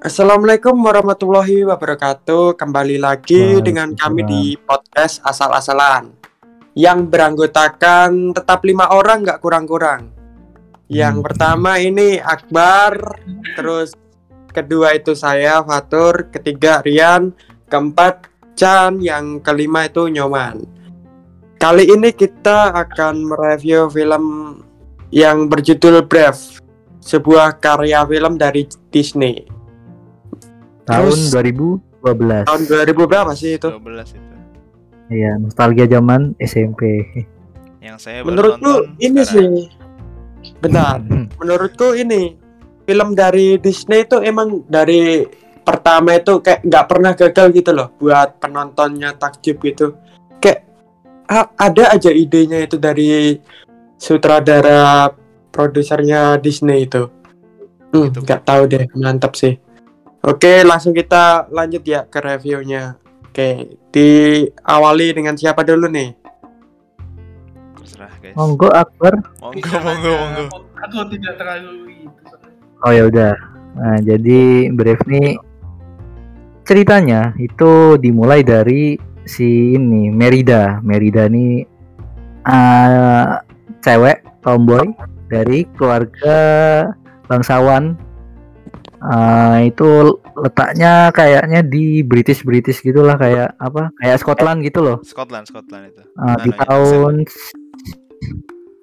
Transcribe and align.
Assalamualaikum 0.00 0.80
warahmatullahi 0.80 1.60
wabarakatuh. 1.68 2.56
Kembali 2.56 2.96
lagi 2.96 3.60
dengan 3.60 3.92
kami 3.92 4.24
di 4.24 4.42
podcast 4.56 5.20
asal-asalan 5.20 6.08
yang 6.72 7.04
beranggotakan 7.04 8.32
tetap 8.32 8.64
lima 8.64 8.88
orang 8.96 9.20
nggak 9.20 9.44
kurang-kurang. 9.44 10.08
Yang 10.88 11.20
Hmm. 11.20 11.24
pertama 11.28 11.76
ini 11.84 12.16
Akbar, 12.16 13.20
terus 13.60 13.92
kedua 14.48 14.96
itu 14.96 15.12
saya 15.12 15.60
Fatur, 15.60 16.32
ketiga 16.32 16.80
Rian, 16.80 17.36
keempat 17.68 18.24
Chan, 18.56 19.04
yang 19.04 19.44
kelima 19.44 19.84
itu 19.84 20.08
Nyoman. 20.08 20.64
Kali 21.60 21.92
ini 21.92 22.08
kita 22.16 22.72
akan 22.72 23.36
mereview 23.36 23.92
film 23.92 24.24
yang 25.12 25.44
berjudul 25.44 26.08
Brave, 26.08 26.56
sebuah 27.04 27.60
karya 27.60 28.00
film 28.08 28.40
dari 28.40 28.64
Disney. 28.88 29.59
Tahun 30.90 31.14
Terus- 31.14 31.30
2012 32.02 32.44
Tahun 32.44 32.62
2000 32.66 33.06
berapa 33.06 33.32
sih 33.32 33.54
itu? 33.54 33.68
12 33.70 34.10
itu. 34.10 34.34
Iya 35.10 35.38
nostalgia 35.38 35.86
zaman 35.86 36.34
SMP 36.38 37.02
Yang 37.80 37.96
saya 37.98 38.20
Menurutku 38.22 38.90
ini 38.98 39.22
sekarang. 39.22 39.54
sih. 39.56 39.66
Benar. 40.58 40.98
Menurutku 41.40 41.94
ini 41.94 42.36
film 42.84 43.14
dari 43.14 43.56
Disney 43.56 44.04
itu 44.04 44.18
emang 44.20 44.66
dari 44.66 45.24
pertama 45.60 46.14
itu 46.14 46.40
kayak 46.40 46.60
nggak 46.62 46.84
pernah 46.86 47.12
gagal 47.14 47.46
gitu 47.52 47.70
loh 47.70 47.88
buat 47.96 48.36
penontonnya 48.36 49.14
takjub 49.14 49.56
gitu. 49.60 49.94
Kayak 50.38 50.66
ada 51.54 51.94
aja 51.94 52.10
idenya 52.10 52.60
itu 52.60 52.74
dari 52.74 53.38
sutradara 53.96 55.12
produsernya 55.50 56.36
Disney 56.36 56.84
itu. 56.84 57.06
Hmm, 57.90 58.06
Itu. 58.06 58.22
nggak 58.22 58.42
tahu 58.42 58.62
deh, 58.66 58.86
mantap 58.94 59.34
sih. 59.34 59.58
Oke, 60.20 60.60
langsung 60.68 60.92
kita 60.92 61.48
lanjut 61.48 61.80
ya 61.80 62.04
ke 62.04 62.20
reviewnya. 62.20 63.00
Oke, 63.24 63.78
diawali 63.88 65.16
dengan 65.16 65.32
siapa 65.32 65.64
dulu 65.64 65.88
nih? 65.88 66.12
Terserah 67.80 68.12
guys. 68.20 68.34
monggo 68.36 68.68
Akbar 68.68 69.16
Monggo, 69.40 69.76
monggo, 69.80 70.12
monggo. 70.12 70.56
Aku, 70.84 71.08
tidak 71.08 71.40
terlalu 71.40 72.04
itu. 72.04 72.34
oh 72.84 72.92
ya 72.92 73.08
udah 73.08 73.32
nah 73.76 73.96
jadi 74.02 74.68
Brave 74.72 75.04
nih 75.08 75.36
ceritanya 76.68 77.32
itu 77.40 77.96
dimulai 77.96 78.44
dari 78.44 79.00
si 79.24 79.76
ini 79.78 80.12
Merida 80.12 80.84
Merida 80.84 81.28
nih 81.32 81.64
eh, 82.44 83.26
cewek 83.80 84.20
tomboy 84.44 84.84
dari 85.32 85.64
keluarga 85.78 86.38
bangsawan 87.30 87.94
Eh, 89.00 89.72
itu 89.72 90.20
letaknya 90.36 91.08
kayaknya 91.08 91.64
di 91.64 92.04
British 92.04 92.44
British 92.44 92.84
gitulah 92.84 93.16
kayak 93.16 93.56
apa 93.56 93.88
kayak 93.96 94.20
Scotland 94.20 94.60
gitu 94.60 94.84
loh 94.84 95.00
Scotland, 95.00 95.48
Scotland 95.48 95.88
itu. 95.88 96.04
Uh, 96.20 96.36
di 96.44 96.52
Mananya? 96.52 96.60
tahun 96.68 97.14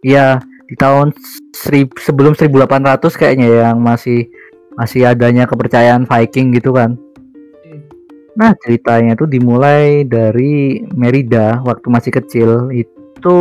ya 0.02 0.28
di 0.66 0.73
tahun 0.73 1.14
serib, 1.54 1.94
sebelum 2.02 2.34
1800 2.34 3.14
kayaknya 3.14 3.70
yang 3.70 3.78
masih 3.78 4.26
masih 4.73 5.06
adanya 5.06 5.45
kepercayaan 5.45 6.10
Viking 6.10 6.50
gitu 6.50 6.73
kan. 6.73 6.98
Nah 8.34 8.58
ceritanya 8.66 9.14
itu 9.14 9.30
dimulai 9.30 10.02
dari 10.02 10.82
Merida 10.98 11.62
waktu 11.62 11.94
masih 11.94 12.10
kecil 12.18 12.73
itu 12.73 13.38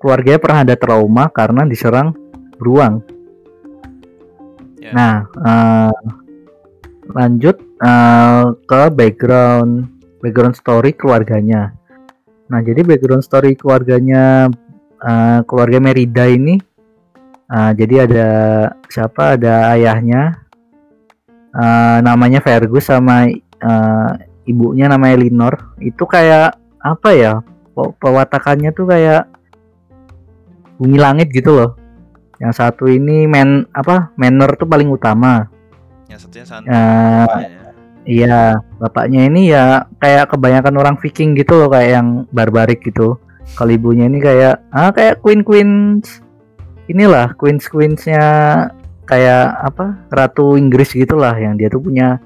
keluarganya 0.00 0.40
pernah 0.40 0.60
ada 0.64 0.76
trauma 0.80 1.28
karena 1.28 1.68
diserang 1.68 2.16
beruang. 2.56 3.19
Ya. 4.80 4.92
Nah 4.96 5.14
eh, 5.28 5.98
lanjut 7.12 7.56
eh, 7.60 8.44
ke 8.64 8.82
background 8.90 9.72
background 10.24 10.56
story 10.56 10.96
keluarganya. 10.96 11.76
Nah 12.48 12.60
jadi 12.64 12.80
background 12.82 13.22
story 13.22 13.54
keluarganya 13.54 14.48
eh, 14.98 15.40
keluarga 15.44 15.78
Merida 15.78 16.24
ini 16.26 16.56
eh, 17.52 17.72
jadi 17.76 18.08
ada 18.08 18.28
siapa 18.88 19.36
ada 19.36 19.76
ayahnya 19.76 20.40
eh, 21.52 21.98
namanya 22.00 22.40
Fergus 22.40 22.88
sama 22.88 23.28
eh, 23.28 24.10
ibunya 24.48 24.88
namanya 24.88 25.20
Linor 25.20 25.76
itu 25.78 26.08
kayak 26.08 26.56
apa 26.80 27.10
ya 27.12 27.44
pe- 27.76 27.94
pewatakannya 28.00 28.72
tuh 28.72 28.88
kayak 28.88 29.28
bumi 30.80 30.96
langit 30.96 31.28
gitu 31.28 31.52
loh 31.52 31.70
yang 32.40 32.52
satu 32.56 32.88
ini 32.88 33.28
men 33.28 33.68
apa 33.76 34.10
manner 34.16 34.56
tuh 34.56 34.64
paling 34.64 34.88
utama 34.88 35.46
Yang 36.08 36.26
satunya 36.26 36.46
santai. 36.48 36.72
Eh, 36.72 37.26
bapaknya. 37.28 37.60
Iya, 38.08 38.40
bapaknya 38.80 39.20
ini 39.28 39.52
ya 39.52 39.86
kayak 40.00 40.32
kebanyakan 40.32 40.74
orang 40.80 40.96
Viking 40.98 41.36
gitu 41.36 41.54
loh, 41.54 41.68
kayak 41.68 42.00
yang 42.00 42.08
barbarik 42.32 42.80
gitu. 42.80 43.20
Kalau 43.54 43.70
ibunya 43.70 44.08
ini 44.08 44.18
kayak 44.18 44.58
ah 44.72 44.90
kayak 44.90 45.20
queen 45.22 45.44
queens 45.44 46.24
inilah 46.90 47.36
queens 47.38 47.70
queensnya 47.70 48.24
kayak 49.06 49.54
apa 49.62 50.06
ratu 50.10 50.58
Inggris 50.58 50.90
gitulah 50.94 51.34
yang 51.34 51.54
dia 51.54 51.70
tuh 51.70 51.82
punya 51.82 52.18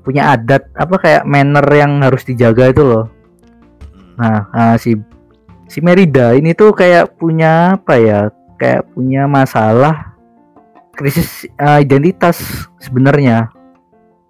punya 0.00 0.32
adat 0.32 0.68
apa 0.74 0.96
kayak 0.96 1.22
manner 1.28 1.64
yang 1.70 2.00
harus 2.02 2.24
dijaga 2.26 2.72
itu 2.72 2.82
loh. 2.82 3.06
Hmm. 3.06 4.16
Nah, 4.20 4.38
ah, 4.52 4.74
si 4.76 4.96
si 5.70 5.78
Merida 5.84 6.34
ini 6.34 6.52
tuh 6.56 6.74
kayak 6.74 7.16
punya 7.20 7.78
apa 7.78 7.94
ya? 8.00 8.20
Kayak 8.60 8.92
punya 8.92 9.24
masalah 9.24 10.12
krisis 10.92 11.48
eh, 11.48 11.78
identitas 11.80 12.68
sebenarnya. 12.76 13.48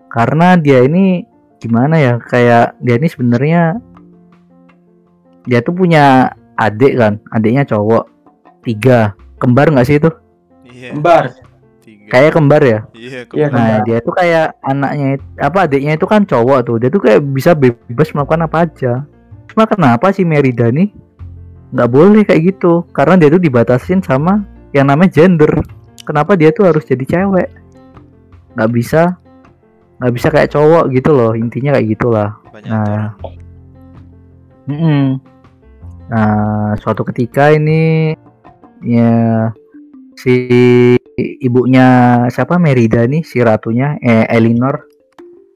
Karena 0.07 0.55
dia 0.55 0.87
ini 0.87 1.27
gimana 1.59 1.99
ya? 1.99 2.23
Kayak 2.23 2.79
dia 2.79 2.95
ini 2.95 3.09
sebenarnya 3.11 3.63
dia 5.51 5.59
tuh 5.67 5.75
punya 5.75 6.31
adik 6.55 6.95
kan, 6.95 7.19
adiknya 7.35 7.67
cowok 7.67 8.07
tiga 8.63 9.17
kembar 9.41 9.73
nggak 9.73 9.87
sih 9.89 9.97
itu? 9.99 10.11
Iya. 10.69 10.95
Kembar. 10.95 11.25
Tiga. 11.81 12.07
Kayak 12.13 12.31
kembar 12.37 12.63
ya. 12.63 12.79
Iya, 12.93 13.09
Iya, 13.09 13.21
kembar. 13.27 13.51
Nah, 13.51 13.67
Kembar. 13.67 13.87
dia 13.89 13.99
tuh 14.05 14.15
kayak 14.15 14.47
anaknya 14.63 15.09
apa 15.41 15.59
adiknya 15.67 15.93
itu 15.97 16.07
kan 16.07 16.23
cowok 16.23 16.59
tuh. 16.63 16.77
Dia 16.79 16.91
tuh 16.93 17.03
kayak 17.03 17.21
bisa 17.35 17.51
bebas 17.57 18.09
melakukan 18.15 18.47
apa 18.47 18.57
aja. 18.69 18.93
Cuma 19.51 19.67
kenapa 19.67 20.15
sih 20.15 20.23
Merida 20.23 20.71
nih 20.71 20.95
nggak 21.71 21.91
boleh 21.91 22.23
kayak 22.27 22.55
gitu? 22.55 22.87
Karena 22.91 23.15
dia 23.19 23.29
tuh 23.31 23.43
dibatasin 23.43 24.03
sama 24.03 24.43
yang 24.75 24.91
namanya 24.91 25.23
gender. 25.23 25.51
Kenapa 26.03 26.35
dia 26.35 26.51
tuh 26.51 26.71
harus 26.71 26.83
jadi 26.87 27.05
cewek? 27.07 27.49
Nggak 28.59 28.71
bisa 28.75 29.03
nggak 30.01 30.13
bisa 30.17 30.29
kayak 30.33 30.51
cowok 30.51 30.85
gitu 30.95 31.11
loh. 31.13 31.33
Intinya 31.37 31.77
kayak 31.77 31.89
gitulah. 31.95 32.31
Banyak 32.51 32.71
Nah, 32.71 32.85
aturan. 33.15 33.37
Mm-mm. 34.71 35.05
Nah, 36.11 36.75
suatu 36.83 37.07
ketika 37.07 37.55
ini 37.55 38.15
ya 38.83 39.51
si 40.17 40.35
ibunya 41.41 41.87
siapa 42.33 42.57
Merida 42.57 43.05
nih 43.05 43.23
si 43.25 43.41
ratunya 43.41 43.97
eh 44.01 44.25
Elinor 44.29 44.89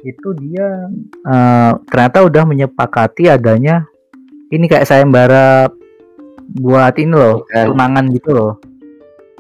itu 0.05 0.37
dia 0.37 0.89
eh, 1.25 1.73
ternyata 1.89 2.25
udah 2.25 2.45
menyepakati 2.45 3.33
adanya 3.33 3.89
ini 4.53 4.69
kayak 4.69 4.85
sayembara 4.85 5.73
buat 6.51 6.95
ini 6.97 7.11
loh 7.11 7.45
Kan. 7.47 7.71
tunangan 7.71 8.05
gitu 8.11 8.31
loh 8.31 8.53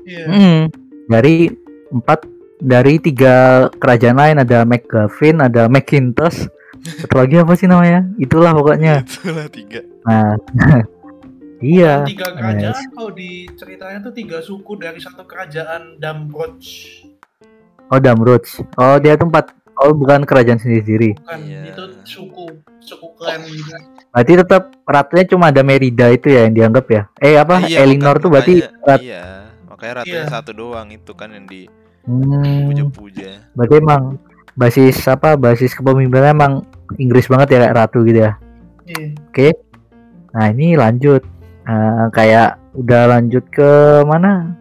Iya. 0.04 0.24
Mm. 0.26 0.60
dari 1.06 1.48
empat 1.90 2.20
dari 2.56 2.96
tiga 2.96 3.34
kerajaan 3.72 4.16
lain 4.16 4.36
ada 4.38 4.62
McGuffin 4.62 5.38
ada 5.38 5.64
McIntosh 5.66 6.44
satu 6.84 7.16
lagi 7.16 7.36
apa 7.36 7.52
sih 7.54 7.64
namanya 7.64 8.04
itulah 8.16 8.52
pokoknya 8.52 9.00
Itulah 9.02 9.48
tiga. 9.48 9.80
Nah, 10.04 10.36
iya. 11.64 12.04
Tiga 12.04 12.28
kerajaan 12.30 12.76
Yes. 12.76 12.92
kalau 12.92 13.08
di 13.10 13.48
ceritanya 13.50 13.98
tuh 14.02 14.12
tiga 14.12 14.38
suku 14.38 14.76
dari 14.76 15.00
satu 15.00 15.24
kerajaan 15.24 15.96
Dambroch. 15.96 16.60
Oh, 17.88 17.96
Damroach. 17.96 18.60
Oh, 18.76 18.96
dia 18.96 19.12
tuh 19.14 19.28
empat. 19.28 19.52
Oh, 19.74 19.92
bukan 19.92 20.24
kerajaan 20.24 20.56
sendiri-sendiri. 20.56 21.16
Bukan 21.16 21.40
Iya. 21.42 21.60
itu 21.72 21.84
suku 22.04 22.44
suku 22.78 23.06
klan 23.16 23.40
gitu. 23.42 23.72
Berarti 24.14 24.32
tetap 24.38 24.62
ratunya 24.86 25.24
cuma 25.26 25.50
ada 25.50 25.66
Merida 25.66 26.06
itu 26.06 26.30
ya 26.30 26.46
yang 26.46 26.54
dianggap 26.54 26.86
ya. 26.86 27.02
Eh 27.18 27.34
apa? 27.34 27.66
Iya, 27.66 27.82
Elinor 27.82 28.22
tuh 28.22 28.30
berarti 28.30 28.62
makanya- 28.62 28.86
rat. 28.86 29.00
Iya. 29.02 29.22
Makanya 29.66 29.92
ratunya 29.98 30.22
Iya. 30.22 30.30
satu 30.30 30.50
doang 30.54 30.88
itu 30.94 31.12
kan 31.18 31.28
yang 31.34 31.44
Hmm, 32.06 32.70
dipuja-puja. 32.70 33.50
berarti 33.58 33.74
emang 33.82 34.02
basis 34.54 35.02
apa? 35.10 35.34
Basis 35.34 35.74
kepemimpinan 35.74 36.30
emang 36.30 36.52
Inggris 36.94 37.26
banget 37.26 37.58
ya 37.58 37.66
kayak 37.66 37.74
ratu 37.74 38.06
gitu 38.06 38.22
ya. 38.22 38.32
Iya. 38.86 39.50
Nah, 40.30 40.46
ini 40.50 40.78
lanjut. 40.78 41.22
Eh, 41.64 42.06
kayak 42.12 42.60
udah 42.76 43.02
lanjut 43.08 43.42
ke 43.50 43.70
mana? 44.04 44.54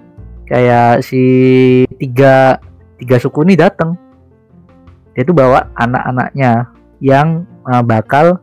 Kayak 0.48 1.04
si 1.04 1.22
tiga 2.00 2.58
tiga 2.98 3.20
suku 3.20 3.44
ini 3.44 3.54
datang. 3.54 4.00
Dia 5.14 5.22
tuh 5.22 5.36
bawa 5.36 5.70
anak-anaknya 5.76 6.74
yang 6.98 7.46
eh, 7.64 7.84
bakal 7.84 8.40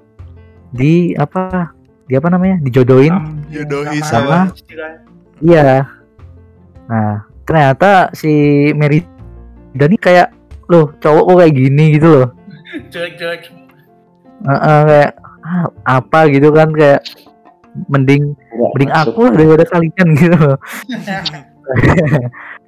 di 0.70 1.14
apa? 1.14 1.74
Di 2.04 2.14
apa 2.14 2.28
namanya? 2.28 2.58
Dijodohin 2.60 3.12
Am- 3.12 3.42
Jodohi 3.46 3.98
sama- 4.02 4.50
istilahnya. 4.50 5.00
Iya. 5.40 5.86
Nah, 6.86 7.14
ternyata 7.44 8.10
si 8.12 8.30
Merida 8.72 9.84
ini 9.86 9.94
kayak 9.94 10.34
loh 10.66 10.94
cowok 10.96 11.22
kok 11.24 11.36
kayak 11.38 11.54
gini 11.54 11.84
gitu 11.98 12.08
loh 12.08 12.28
jelek-jelek 12.94 13.50
Heeh, 14.40 14.80
kayak 14.86 15.10
ah, 15.42 15.66
apa 15.84 16.20
gitu 16.30 16.54
kan 16.54 16.70
kayak 16.70 17.02
mending 17.86 18.38
Nggak 18.38 18.70
mending 18.70 18.92
aku 18.94 19.18
lah 19.26 19.32
daripada 19.34 19.64
kalian 19.66 20.08
gitu 20.22 20.36
loh 20.38 20.56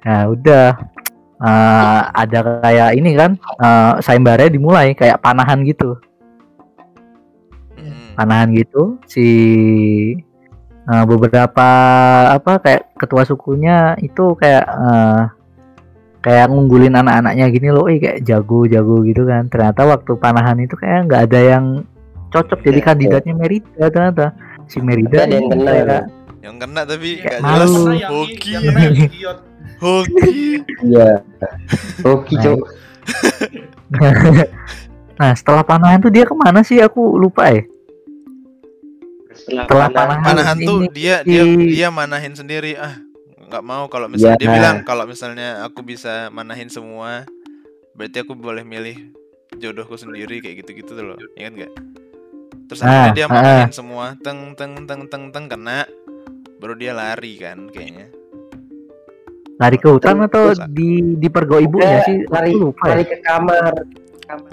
nah 0.03 0.21
udah 0.27 0.67
Eh, 1.43 2.01
ada 2.15 2.39
kayak 2.63 2.95
ini 2.95 3.19
kan 3.19 3.35
eh 3.59 3.91
sayembara 3.99 4.47
dimulai 4.47 4.95
kayak 4.95 5.19
panahan 5.19 5.59
gitu. 5.67 5.99
Panahan 8.13 8.49
gitu 8.53 8.97
si 9.05 9.27
eh, 10.83 11.05
beberapa 11.05 11.67
apa 12.31 12.59
kayak 12.59 12.95
ketua 12.97 13.23
sukunya 13.23 13.95
itu 13.99 14.35
kayak 14.35 14.65
eh, 14.65 15.21
kayak 16.23 16.47
ngunggulin 16.47 16.95
anak-anaknya 16.95 17.45
gini 17.51 17.67
loh, 17.67 17.91
eh 17.91 17.99
kayak 17.99 18.23
jago-jago 18.23 19.03
gitu 19.03 19.27
kan. 19.27 19.51
Ternyata 19.51 19.83
waktu 19.83 20.15
panahan 20.15 20.55
itu 20.57 20.79
kayak 20.79 21.11
nggak 21.11 21.21
ada 21.27 21.39
yang 21.43 21.65
cocok 22.31 22.63
jadi 22.63 22.79
Iya, 22.79 22.87
kandidatnya 22.87 23.33
Merida 23.35 23.85
ternyata. 23.91 24.25
Si 24.65 24.79
Merida 24.79 25.27
ada 25.27 25.35
yang 25.35 25.51
kena 25.51 25.67
kayak- 25.69 26.07
Yang 26.39 26.55
kena 26.59 26.81
tapi 26.83 27.09
Kayak 27.19 27.39
gak 27.39 27.41
jelas. 27.43 27.67
malu. 27.67 27.83
Karena 27.83 27.95
yang, 27.99 28.11
Hoki. 28.11 28.51
Hoki. 29.83 30.39
Iya. 30.81 31.09
Oke, 32.03 32.33
Nah, 32.33 32.41
Cok. 32.41 32.59
nah 35.19 35.31
setelah 35.35 35.63
panahan 35.63 35.99
tuh 35.99 36.11
dia 36.11 36.23
ke 36.23 36.33
mana 36.33 36.63
sih? 36.63 36.79
Aku 36.79 37.15
lupa 37.15 37.51
ya. 37.51 37.63
Setelah 39.43 39.65
Setelah 39.65 39.87
panahan, 39.89 40.23
panahan. 40.23 40.57
Tuh 40.59 40.81
dia 40.89 41.15
dia 41.21 41.43
dia 41.43 41.87
manahin 41.89 42.31
sendiri. 42.31 42.73
Ah, 42.73 42.95
nggak 43.43 43.61
mau 43.61 43.85
kalau 43.85 44.07
misalnya 44.07 44.37
dia 44.37 44.47
Ya. 44.47 44.55
bilang 44.55 44.75
kalau 44.81 45.03
misalnya 45.03 45.61
aku 45.61 45.81
bisa 45.81 46.27
manahin 46.29 46.67
semua, 46.67 47.27
berarti 47.93 48.17
aku 48.19 48.33
boleh 48.33 48.63
milih 48.63 49.11
jodohku 49.53 49.93
sendiri 49.93 50.39
kayak 50.39 50.63
gitu-gitu 50.63 50.91
tuh 50.91 51.05
loh. 51.05 51.17
Ingat 51.35 51.53
nggak? 51.55 51.71
Terus 52.65 52.79
Ah, 52.81 52.87
akhirnya 53.05 53.11
dia 53.13 53.25
ah, 53.25 53.29
manahin 53.29 53.71
semua, 53.71 54.05
teng 54.17 54.55
teng 54.55 54.87
teng 54.87 55.05
teng 55.05 55.23
teng 55.29 55.45
kena, 55.45 55.83
baru 56.57 56.73
dia 56.73 56.91
lari 56.91 57.35
kan 57.35 57.67
kayaknya. 57.67 58.07
lari 59.53 59.77
ke 59.77 59.85
hutan 59.85 60.17
atau 60.19 60.49
Terus- 60.51 60.65
di 60.67 60.89
di 61.15 61.27
pergo 61.29 61.61
ibunya 61.61 62.01
sih? 62.03 62.25
lari 62.25 62.51
lupa 62.51 62.89
ya. 62.89 62.91
lari 62.97 63.05
ke 63.05 63.17
kamar. 63.21 63.71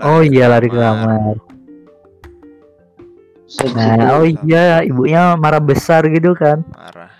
Oh 0.02 0.20
iya 0.20 0.44
lari 0.46 0.69
ke 0.69 0.76
kamar. 0.76 1.34
Nah, 3.75 4.23
oh 4.23 4.25
iya 4.47 4.79
ibunya 4.87 5.35
marah 5.35 5.58
besar 5.58 6.06
gitu 6.06 6.38
kan. 6.38 6.62
Marah. 6.70 7.11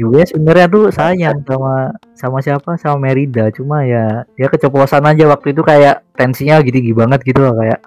Ibunya 0.00 0.24
sebenarnya 0.24 0.66
tuh 0.72 0.88
sayang 0.88 1.44
sama 1.44 1.92
sama 2.16 2.38
siapa? 2.40 2.80
Sama 2.80 2.96
Merida. 2.96 3.52
Cuma 3.52 3.84
ya 3.84 4.24
dia 4.32 4.48
keceplosan 4.48 5.04
aja 5.04 5.28
waktu 5.28 5.52
itu 5.52 5.60
kayak 5.60 6.00
tensinya 6.16 6.56
lagi 6.64 6.72
tinggi 6.72 6.96
banget 6.96 7.20
gitu 7.28 7.44
loh 7.44 7.52
kayak 7.60 7.80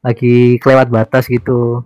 lagi 0.00 0.56
kelewat 0.56 0.88
batas 0.88 1.28
gitu. 1.28 1.84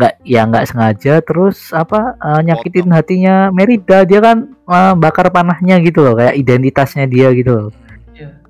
Nggak 0.00 0.12
ya 0.24 0.48
nggak 0.48 0.64
sengaja 0.72 1.14
terus 1.20 1.76
apa 1.76 2.16
eh, 2.16 2.40
nyakitin 2.40 2.88
hatinya 2.88 3.52
Merida. 3.52 4.08
Dia 4.08 4.24
kan 4.24 4.48
eh, 4.56 4.94
bakar 4.96 5.28
panahnya 5.28 5.76
gitu 5.84 6.00
loh 6.00 6.16
kayak 6.16 6.40
identitasnya 6.40 7.04
dia 7.04 7.28
gitu 7.36 7.52
loh. 7.52 7.68
Iya. 8.16 8.40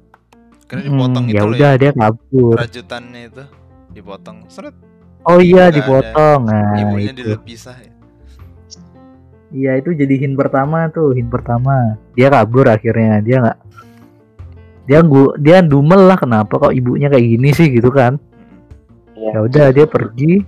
Karena 0.71 0.87
Hmm, 0.87 0.95
dipotong 0.95 1.25
ya 1.27 1.33
itu 1.35 1.43
loh 1.43 1.51
udah 1.59 1.73
ya. 1.75 1.81
dia 1.83 1.91
kabur. 1.91 2.55
Rajutannya 2.55 3.21
itu 3.27 3.45
dipotong. 3.91 4.47
Seret. 4.47 4.77
Oh 5.29 5.39
iya 5.39 5.69
ada. 5.69 5.77
dipotong. 5.77 6.41
Nah, 6.49 6.81
Ibunya 6.81 7.13
itu. 7.13 7.23
dipisah 7.37 7.77
ya. 7.77 7.93
Iya 9.51 9.73
itu 9.83 9.91
jadi 9.93 10.15
hint 10.15 10.39
pertama 10.39 10.87
tuh 10.95 11.11
hint 11.11 11.27
pertama 11.27 11.99
dia 12.15 12.31
kabur 12.31 12.71
akhirnya 12.71 13.19
dia 13.19 13.43
nggak 13.43 13.59
dia 14.87 14.99
gua 15.03 15.35
dia 15.43 15.59
dumel 15.59 16.07
lah 16.07 16.15
kenapa 16.15 16.55
kok 16.55 16.71
ibunya 16.71 17.11
kayak 17.11 17.27
gini 17.27 17.51
sih 17.51 17.67
gitu 17.67 17.91
kan 17.91 18.15
Iya. 19.19 19.37
ya 19.37 19.39
udah 19.45 19.67
dia 19.75 19.87
pergi 19.91 20.41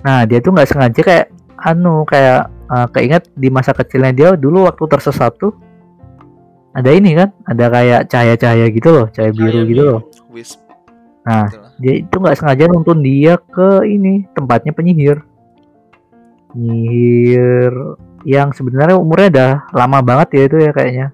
nah 0.00 0.22
dia 0.22 0.38
tuh 0.40 0.54
nggak 0.54 0.68
sengaja 0.70 1.00
kayak 1.02 1.26
anu 1.60 2.06
kayak 2.08 2.48
eh, 2.48 2.86
keinget 2.96 3.26
di 3.34 3.52
masa 3.52 3.76
kecilnya 3.76 4.14
dia 4.16 4.28
dulu 4.38 4.64
waktu 4.64 4.86
tersesat 4.88 5.34
tuh 5.36 5.52
ada 6.72 6.88
ini 6.88 7.12
kan 7.12 7.28
ada 7.44 7.64
kayak 7.68 8.00
cahaya-cahaya 8.08 8.66
gitu 8.72 8.88
loh 8.88 9.06
cahaya 9.12 9.34
biru 9.34 9.50
Cahaya 9.50 9.66
gitu 9.68 9.82
loh 9.82 10.00
Wisp. 10.32 10.63
Nah, 11.24 11.48
Gitu 11.48 11.64
dia 11.78 11.94
itu 12.06 12.14
nggak 12.14 12.38
sengaja 12.38 12.64
nuntun 12.70 13.02
dia 13.02 13.34
ke 13.38 13.82
ini 13.86 14.26
tempatnya 14.34 14.70
penyihir 14.70 15.18
penyihir 16.54 17.72
yang 18.24 18.54
sebenarnya 18.54 18.96
umurnya 18.96 19.28
udah 19.30 19.52
lama 19.74 19.98
banget 20.00 20.28
ya 20.38 20.42
itu 20.46 20.56
ya 20.62 20.70
kayaknya 20.70 21.08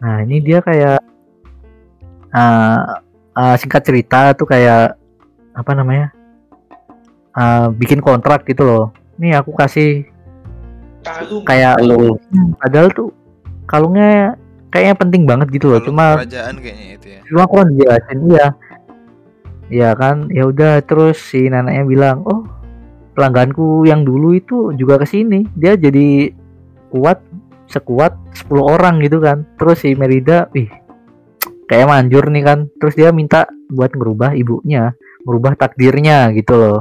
nah 0.00 0.20
ini 0.24 0.36
dia 0.40 0.58
kayak 0.60 1.00
uh, 2.32 2.80
uh, 3.36 3.54
singkat 3.60 3.84
cerita 3.84 4.32
tuh 4.32 4.48
kayak 4.48 4.96
apa 5.56 5.72
namanya 5.72 6.12
uh, 7.36 7.68
bikin 7.72 8.00
kontrak 8.00 8.44
gitu 8.48 8.64
loh 8.64 8.84
nih 9.16 9.40
aku 9.40 9.52
kasih 9.56 10.04
Kalung. 11.04 11.44
kayak 11.48 11.80
Kalung. 11.80 12.16
Hmm, 12.32 12.50
padahal 12.60 12.88
tuh 12.92 13.08
kalungnya 13.68 14.36
kayaknya 14.68 14.94
penting 14.98 15.22
banget 15.24 15.48
gitu 15.52 15.72
loh 15.72 15.80
Kalung 15.80 15.88
cuma 15.92 16.06
kerajaan 16.20 16.54
kayaknya 16.60 16.86
itu 16.96 17.06
ya. 17.12 17.20
cuma 17.28 17.40
aku 17.44 17.54
kan 17.60 17.66
dijelasin 17.72 18.18
iya 18.28 18.46
ya 19.72 19.94
kan 19.98 20.30
ya 20.30 20.46
udah 20.46 20.82
terus 20.86 21.18
si 21.18 21.50
neneknya 21.50 21.84
bilang 21.86 22.22
oh 22.22 22.46
pelangganku 23.16 23.88
yang 23.88 24.06
dulu 24.06 24.36
itu 24.36 24.70
juga 24.76 25.00
ke 25.02 25.06
sini 25.08 25.42
dia 25.56 25.74
jadi 25.74 26.30
kuat 26.92 27.18
sekuat 27.66 28.14
10 28.46 28.62
orang 28.62 29.02
gitu 29.02 29.18
kan. 29.18 29.42
Terus 29.58 29.82
si 29.82 29.98
Merida 29.98 30.46
ih 30.54 30.70
kayak 31.66 31.90
manjur 31.90 32.30
nih 32.30 32.44
kan. 32.46 32.58
Terus 32.78 32.94
dia 32.94 33.10
minta 33.10 33.50
buat 33.66 33.90
ngerubah 33.90 34.38
ibunya 34.38 34.94
merubah 35.26 35.58
takdirnya 35.58 36.30
gitu 36.38 36.54
loh. 36.54 36.80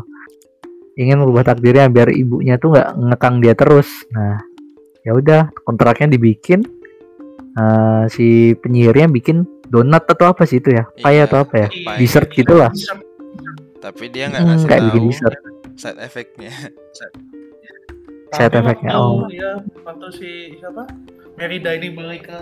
Ingin 0.95 1.25
merubah 1.25 1.51
takdirnya 1.51 1.89
biar 1.89 2.13
ibunya 2.13 2.61
tuh 2.61 2.77
nggak 2.77 2.89
ngekang 2.93 3.35
dia 3.41 3.53
terus. 3.57 3.89
Nah 4.13 4.37
ya 5.01 5.17
udah 5.17 5.49
kontraknya 5.65 6.13
dibikin 6.13 6.61
Eh, 7.55 8.03
si 8.11 8.51
penyihirnya 8.59 9.07
bikin 9.07 9.47
donat 9.75 10.03
atau 10.05 10.25
apa 10.27 10.43
sih 10.43 10.57
itu 10.57 10.71
ya 10.71 10.87
pie 10.95 11.11
Iya, 11.11 11.27
atau 11.27 11.43
apa 11.43 11.55
ya 11.57 11.67
pie. 11.67 11.97
dessert 11.97 12.29
gitu 12.29 12.53
lah 12.53 12.71
Dessert. 12.71 13.03
Tapi 13.77 14.03
dia 14.07 14.25
nggak 14.27 14.39
Hmm, 14.39 14.49
ngasih 14.49 14.67
kayak 14.67 14.81
bikin 14.83 14.97
tahu 14.97 15.09
dessert 15.09 15.39
side 15.75 15.99
effect-nya. 15.99 16.51
Side 18.31 18.51
waktu, 18.51 18.91
oh. 18.91 19.29
ya, 19.29 19.51
waktu 19.81 20.07
si 20.11 20.29
siapa 20.55 20.83
Merida 21.35 21.71
ini 21.71 21.87
balik 21.89 22.27
ke 22.27 22.41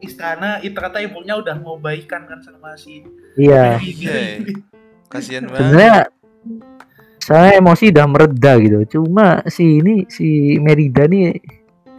istana, 0.00 0.60
itu 0.60 0.70
ternyata 0.70 1.00
ibunya 1.00 1.34
udah 1.34 1.56
mau 1.56 1.74
baikan 1.76 2.26
kan 2.26 2.38
sama 2.38 2.74
si 2.74 3.02
iya 3.34 3.80
Iya. 3.80 4.16
ini. 4.38 4.52
Kasihan 5.06 5.46
banget. 5.48 5.58
sebenarnya 5.62 5.96
saya 7.18 7.50
emosi 7.56 7.90
udah 7.90 8.06
mereda 8.06 8.52
gitu 8.56 8.78
cuma 8.92 9.42
si 9.46 9.80
ini 9.80 10.06
si 10.06 10.26
Merida 10.56 11.06
nih 11.06 11.34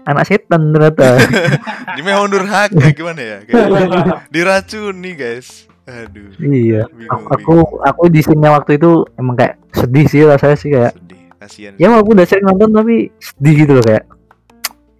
anak 0.07 0.23
setan 0.23 0.71
ternyata 0.71 1.19
Ini 1.97 2.01
memang 2.01 2.31
durhaka 2.31 2.87
gimana 2.95 3.19
ya? 3.19 3.37
Kayak 3.43 3.67
diracuni, 4.33 5.11
guys. 5.17 5.67
Aduh. 5.87 6.35
iya 6.43 6.83
Bingung, 6.91 7.31
aku 7.31 7.63
bingung. 7.63 7.79
aku 7.79 8.03
di 8.11 8.19
sini 8.19 8.43
waktu 8.43 8.75
itu 8.75 9.07
emang 9.15 9.39
kayak 9.39 9.55
sedih 9.71 10.05
sih 10.11 10.27
rasanya 10.27 10.57
sih 10.59 10.69
kayak 10.75 10.91
sedih. 10.99 11.21
Kasihan. 11.39 11.73
ya 11.79 11.87
walaupun 11.87 12.19
udah 12.19 12.27
sering 12.27 12.43
nonton 12.43 12.75
tapi 12.75 12.95
sedih 13.23 13.53
gitu 13.63 13.71
loh 13.79 13.85
kayak 13.87 14.03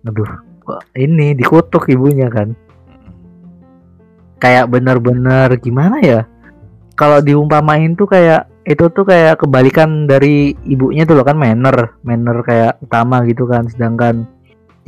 aduh 0.08 0.32
kok 0.64 0.82
ini 0.96 1.36
dikutuk 1.36 1.92
ibunya 1.92 2.32
kan 2.32 2.56
kayak 4.40 4.72
bener-bener 4.72 5.60
gimana 5.60 6.00
ya 6.00 6.24
kalau 6.96 7.20
diumpamain 7.20 7.92
tuh 8.00 8.08
kayak 8.08 8.48
itu 8.64 8.88
tuh 8.88 9.04
kayak 9.04 9.44
kebalikan 9.44 10.08
dari 10.08 10.56
ibunya 10.64 11.04
tuh 11.04 11.20
loh 11.20 11.28
kan 11.28 11.36
manner 11.36 12.00
manner 12.08 12.40
kayak 12.48 12.80
utama 12.80 13.28
gitu 13.28 13.44
kan 13.44 13.68
sedangkan 13.68 14.24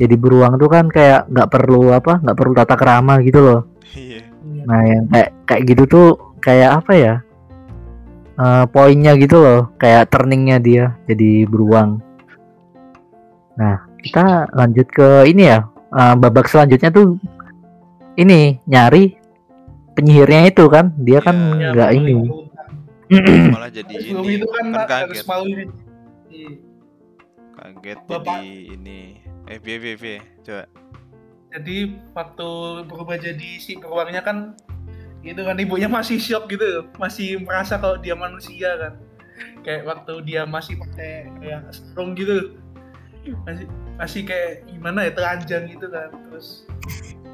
jadi 0.00 0.14
beruang 0.16 0.56
tuh 0.56 0.66
kan 0.66 0.88
kayak 0.88 1.28
nggak 1.28 1.48
perlu 1.48 1.92
apa 1.92 2.16
nggak 2.18 2.34
perlu 2.34 2.52
tata 2.56 2.74
kerama 2.74 3.20
gitu 3.20 3.40
loh 3.40 3.60
Iya. 3.90 4.22
nah 4.64 4.80
yang 4.82 5.04
kayak 5.06 5.30
kayak 5.44 5.62
gitu 5.66 5.82
tuh 5.86 6.08
kayak 6.40 6.80
apa 6.80 6.92
ya 6.94 7.14
Eh 8.34 8.64
poinnya 8.72 9.12
gitu 9.14 9.36
loh 9.36 9.68
kayak 9.76 10.08
turningnya 10.08 10.56
dia 10.56 10.84
jadi 11.04 11.44
beruang 11.44 12.00
nah 13.52 13.84
kita 14.00 14.48
lanjut 14.50 14.88
ke 14.88 15.28
ini 15.28 15.44
ya 15.46 15.68
eh, 15.92 16.14
babak 16.16 16.48
selanjutnya 16.48 16.88
tuh 16.88 17.20
ini 18.16 18.56
nyari 18.64 19.12
penyihirnya 19.92 20.48
itu 20.48 20.64
kan 20.66 20.96
dia 20.96 21.20
kan 21.20 21.36
Iya. 21.36 21.60
Ya, 21.60 21.68
nggak 21.76 21.90
balik 21.90 22.00
ini. 22.00 22.14
Malah 23.52 23.70
jadi 23.70 23.94
ini. 23.98 24.32
itu 24.32 24.46
kan, 24.46 24.64
Kan 24.70 24.88
harus 24.88 25.18
kaget. 25.18 25.26
malu 25.26 25.46
ini. 25.46 25.64
Iya. 26.30 26.50
Kaget 27.52 27.98
Bapak. 28.06 28.36
jadi 28.38 28.48
ini. 28.72 29.00
Eh, 29.50 29.58
piye, 29.58 29.82
piye, 29.82 29.96
piye. 29.98 30.18
Coba. 30.46 30.64
Jadi 31.50 31.98
waktu 32.14 32.48
berubah 32.86 33.18
jadi 33.18 33.58
si 33.58 33.74
beruangnya 33.74 34.22
kan 34.22 34.54
itu 35.26 35.42
kan 35.42 35.58
ibunya 35.58 35.90
masih 35.90 36.22
shock 36.22 36.46
gitu, 36.46 36.86
masih 36.96 37.42
merasa 37.42 37.74
kalau 37.74 37.98
dia 37.98 38.14
manusia 38.14 38.78
kan. 38.78 38.94
Kayak 39.66 39.90
waktu 39.90 40.12
dia 40.22 40.46
masih 40.46 40.78
pakai 40.78 41.26
kayak 41.42 41.74
sarung 41.74 42.14
gitu. 42.14 42.54
Masih 43.42 43.66
masih 43.98 44.22
kayak 44.22 44.70
gimana 44.70 45.10
ya 45.10 45.12
telanjang 45.12 45.66
gitu 45.66 45.90
kan. 45.90 46.14
Terus 46.30 46.70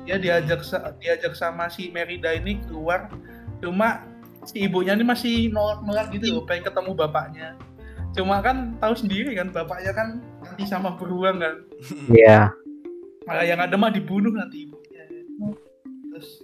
dia 0.06 0.16
diajak 0.22 0.62
diajak 1.02 1.34
sama 1.34 1.66
si 1.66 1.90
Merida 1.90 2.30
ini 2.32 2.62
keluar 2.70 3.10
cuma 3.58 4.06
si 4.46 4.62
ibunya 4.62 4.94
ini 4.94 5.02
masih 5.02 5.50
nolak-nolak 5.50 6.14
gitu 6.14 6.38
loh 6.38 6.44
pengen 6.46 6.70
ketemu 6.70 6.94
bapaknya 6.94 7.58
cuma 8.14 8.38
kan 8.40 8.78
tahu 8.78 8.94
sendiri 8.94 9.34
kan 9.34 9.50
bapaknya 9.50 9.92
kan 9.92 10.08
nanti 10.56 10.64
sama 10.66 10.96
beruang 10.96 11.36
kan 11.36 11.54
Iya. 12.08 12.48
malah 13.22 13.44
yang 13.44 13.60
ada 13.60 13.76
mah 13.76 13.92
dibunuh 13.92 14.32
nanti 14.32 14.64
ibunya 14.64 15.04
terus 16.08 16.40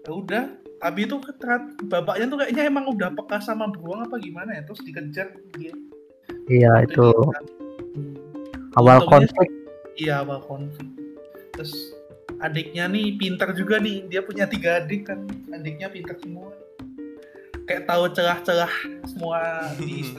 ya 0.00 0.10
udah 0.12 0.44
tapi 0.78 1.02
itu 1.02 1.18
ternyata 1.34 1.66
bapaknya 1.84 2.24
tuh 2.24 2.38
kayaknya 2.38 2.62
emang 2.64 2.86
udah 2.88 3.10
peka 3.12 3.42
sama 3.42 3.66
beruang 3.68 4.06
apa 4.06 4.16
gimana 4.16 4.54
ya 4.54 4.62
terus 4.62 4.78
dikejar 4.80 5.34
dia 5.52 5.74
Iya 6.46 6.72
itu 6.84 7.10
Hmm. 7.90 8.14
awal 8.76 9.02
Untungnya- 9.02 9.10
konflik. 9.26 9.50
iya 9.96 10.22
awal 10.22 10.38
konflik 10.40 10.86
terus 11.50 11.74
adiknya 12.38 12.86
nih 12.86 13.18
pintar 13.18 13.50
juga 13.50 13.76
nih 13.76 14.06
dia 14.06 14.22
punya 14.22 14.46
tiga 14.46 14.78
adik 14.78 15.04
kan 15.04 15.26
adiknya 15.50 15.90
pintar 15.90 16.14
semua 16.16 16.54
kayak 17.70 17.86
tahu 17.86 18.10
celah-celah 18.10 18.72
semua 19.06 19.38
di. 19.76 20.10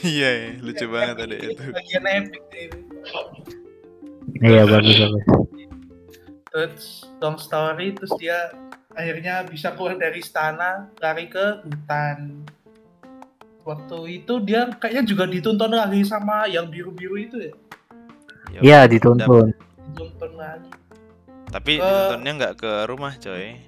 Iya, 0.00 0.28
iya, 0.30 0.48
lucu 0.58 0.78
Kayak 0.80 0.92
banget 0.94 1.08
epic 1.10 1.20
ada 1.20 1.36
gitu, 1.36 1.50
itu. 1.50 1.62
bagian 1.74 2.04
epic 2.08 2.42
itu 2.54 2.78
Iya 4.38 4.62
bagus 4.64 4.94
bagus. 4.96 5.24
terus 6.48 6.84
long 7.18 7.36
story 7.36 7.92
terus 7.92 8.12
dia 8.16 8.38
akhirnya 8.90 9.44
bisa 9.44 9.74
keluar 9.74 9.94
dari 9.94 10.18
istana 10.18 10.88
lari 10.96 11.26
ke 11.26 11.60
hutan 11.60 12.46
waktu 13.60 13.98
itu 14.18 14.40
dia 14.40 14.70
kayaknya 14.72 15.04
juga 15.04 15.24
ditonton 15.26 15.70
lagi 15.70 16.00
sama 16.02 16.46
yang 16.46 16.66
biru-biru 16.66 17.16
itu 17.18 17.36
ya 17.42 17.54
Ya 18.48 18.60
Iya 18.62 18.80
dituntun. 18.88 19.52
ditonton 19.84 20.32
lagi 20.34 20.70
Tapi 21.48 21.72
Eh. 21.74 21.82
ditontonnya 21.82 22.32
nggak 22.34 22.54
ke 22.56 22.72
rumah, 22.86 23.12
coy. 23.14 23.60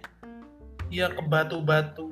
iya 0.88 1.06
ke 1.06 1.20
batu-batu 1.22 2.08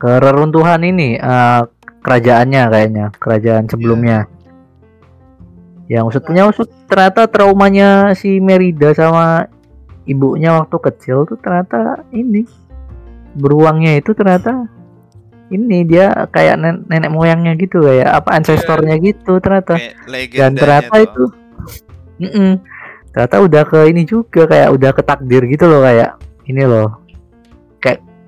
Ke 0.00 0.16
reruntuhan 0.16 0.80
ini 0.80 1.20
eh, 1.20 1.62
kerajaannya 2.00 2.62
kayaknya 2.72 3.04
kerajaan 3.20 3.68
sebelumnya. 3.68 4.24
Yang 5.92 6.16
usut 6.16 6.22
punya 6.24 6.48
usut 6.48 6.70
ternyata 6.88 7.28
traumanya 7.28 8.16
si 8.16 8.40
Merida 8.40 8.94
sama 8.96 9.50
ibunya 10.08 10.56
waktu 10.56 10.76
kecil 10.80 11.28
tuh 11.28 11.38
ternyata 11.38 12.02
ini 12.10 12.46
beruangnya 13.36 13.98
itu 14.02 14.10
ternyata 14.10 14.66
ini 15.50 15.82
dia 15.82 16.30
kayak 16.30 16.56
nen- 16.58 16.82
nenek 16.86 17.10
moyangnya 17.10 17.58
gitu 17.58 17.82
kayak 17.82 18.22
apa 18.22 18.38
ancestornya 18.38 18.96
gitu 19.02 19.42
ternyata 19.42 19.78
dan 20.30 20.54
ternyata 20.54 20.94
tuh. 20.94 21.06
itu 21.06 21.24
Mm-mm. 22.22 22.50
ternyata 23.10 23.36
udah 23.42 23.62
ke 23.66 23.78
ini 23.90 24.02
juga 24.06 24.46
kayak 24.46 24.68
udah 24.74 24.90
ke 24.94 25.02
takdir 25.02 25.42
gitu 25.50 25.66
loh 25.66 25.82
kayak 25.82 26.18
ini 26.46 26.62
loh 26.62 27.02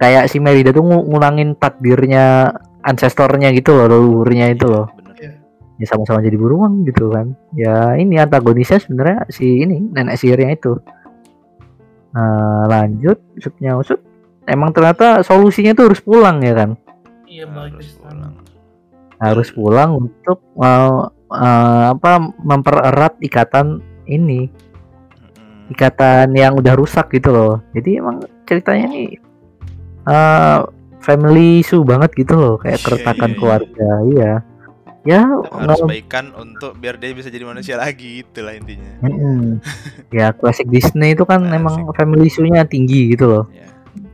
kayak 0.03 0.27
si 0.27 0.43
Merida 0.43 0.75
tuh 0.75 0.83
ngu- 0.83 1.07
ngulangin 1.07 1.55
takdirnya 1.55 2.51
ancestornya 2.83 3.55
gitu 3.55 3.71
loh 3.73 3.87
leluhurnya 3.87 4.51
itu 4.51 4.67
Iya, 4.67 4.75
loh 4.75 4.87
bener. 4.99 5.39
ya 5.79 5.87
sama-sama 5.87 6.19
jadi 6.19 6.35
beruang 6.35 6.83
gitu 6.83 7.07
kan. 7.09 7.39
Ya 7.55 7.95
ini 7.95 8.19
antagonisnya 8.19 8.83
sebenarnya 8.83 9.31
si 9.31 9.63
ini 9.63 9.79
nenek 9.79 10.19
sihirnya 10.19 10.51
itu. 10.53 10.75
Nah 12.13 12.67
lanjut 12.67 13.23
usutnya 13.35 13.79
usut. 13.79 14.03
Emang 14.43 14.75
ternyata 14.75 15.23
solusinya 15.23 15.71
tuh 15.73 15.87
harus 15.91 16.03
pulang 16.03 16.43
ya 16.43 16.53
kan? 16.53 16.71
Iya 17.25 17.47
balik 17.47 17.79
ke 17.79 17.87
Harus 17.87 17.95
pulang. 17.97 18.33
harus 19.23 19.49
pulang 19.55 19.91
untuk 19.97 20.39
uh, 20.59 21.07
uh, 21.31 21.85
apa 21.95 22.13
mempererat 22.43 23.23
ikatan 23.23 23.79
ini. 24.05 24.51
Ikatan 25.71 26.35
yang 26.35 26.59
udah 26.59 26.75
rusak 26.75 27.09
gitu 27.15 27.31
loh. 27.31 27.55
Jadi 27.73 27.97
emang 27.97 28.19
ceritanya 28.45 28.91
nih 28.91 29.17
uh, 30.05 30.67
family 30.99 31.61
issue 31.61 31.83
banget 31.83 32.15
gitu 32.17 32.35
loh 32.35 32.55
kayak 32.57 32.79
Iya, 32.79 32.85
keretakan 32.85 33.31
keluarga 33.35 33.91
iya 34.09 34.33
ya 35.03 35.27
Harus 35.51 35.83
baikan 35.83 36.31
untuk 36.33 36.79
biar 36.79 36.95
dia 36.95 37.11
bisa 37.11 37.27
jadi 37.27 37.43
manusia 37.43 37.75
lagi, 37.75 38.23
itulah 38.23 38.55
intinya. 38.55 39.03
Mm-mm. 39.03 39.59
ya 40.15 40.31
klasik 40.31 40.71
Disney 40.71 41.13
itu 41.13 41.27
kan 41.27 41.43
Klasik. 41.43 41.59
emang 41.59 41.77
family 41.93 42.27
issue-nya 42.27 42.63
tinggi 42.65 43.11
gitu 43.13 43.27
loh 43.29 43.45
Ya. 43.51 43.67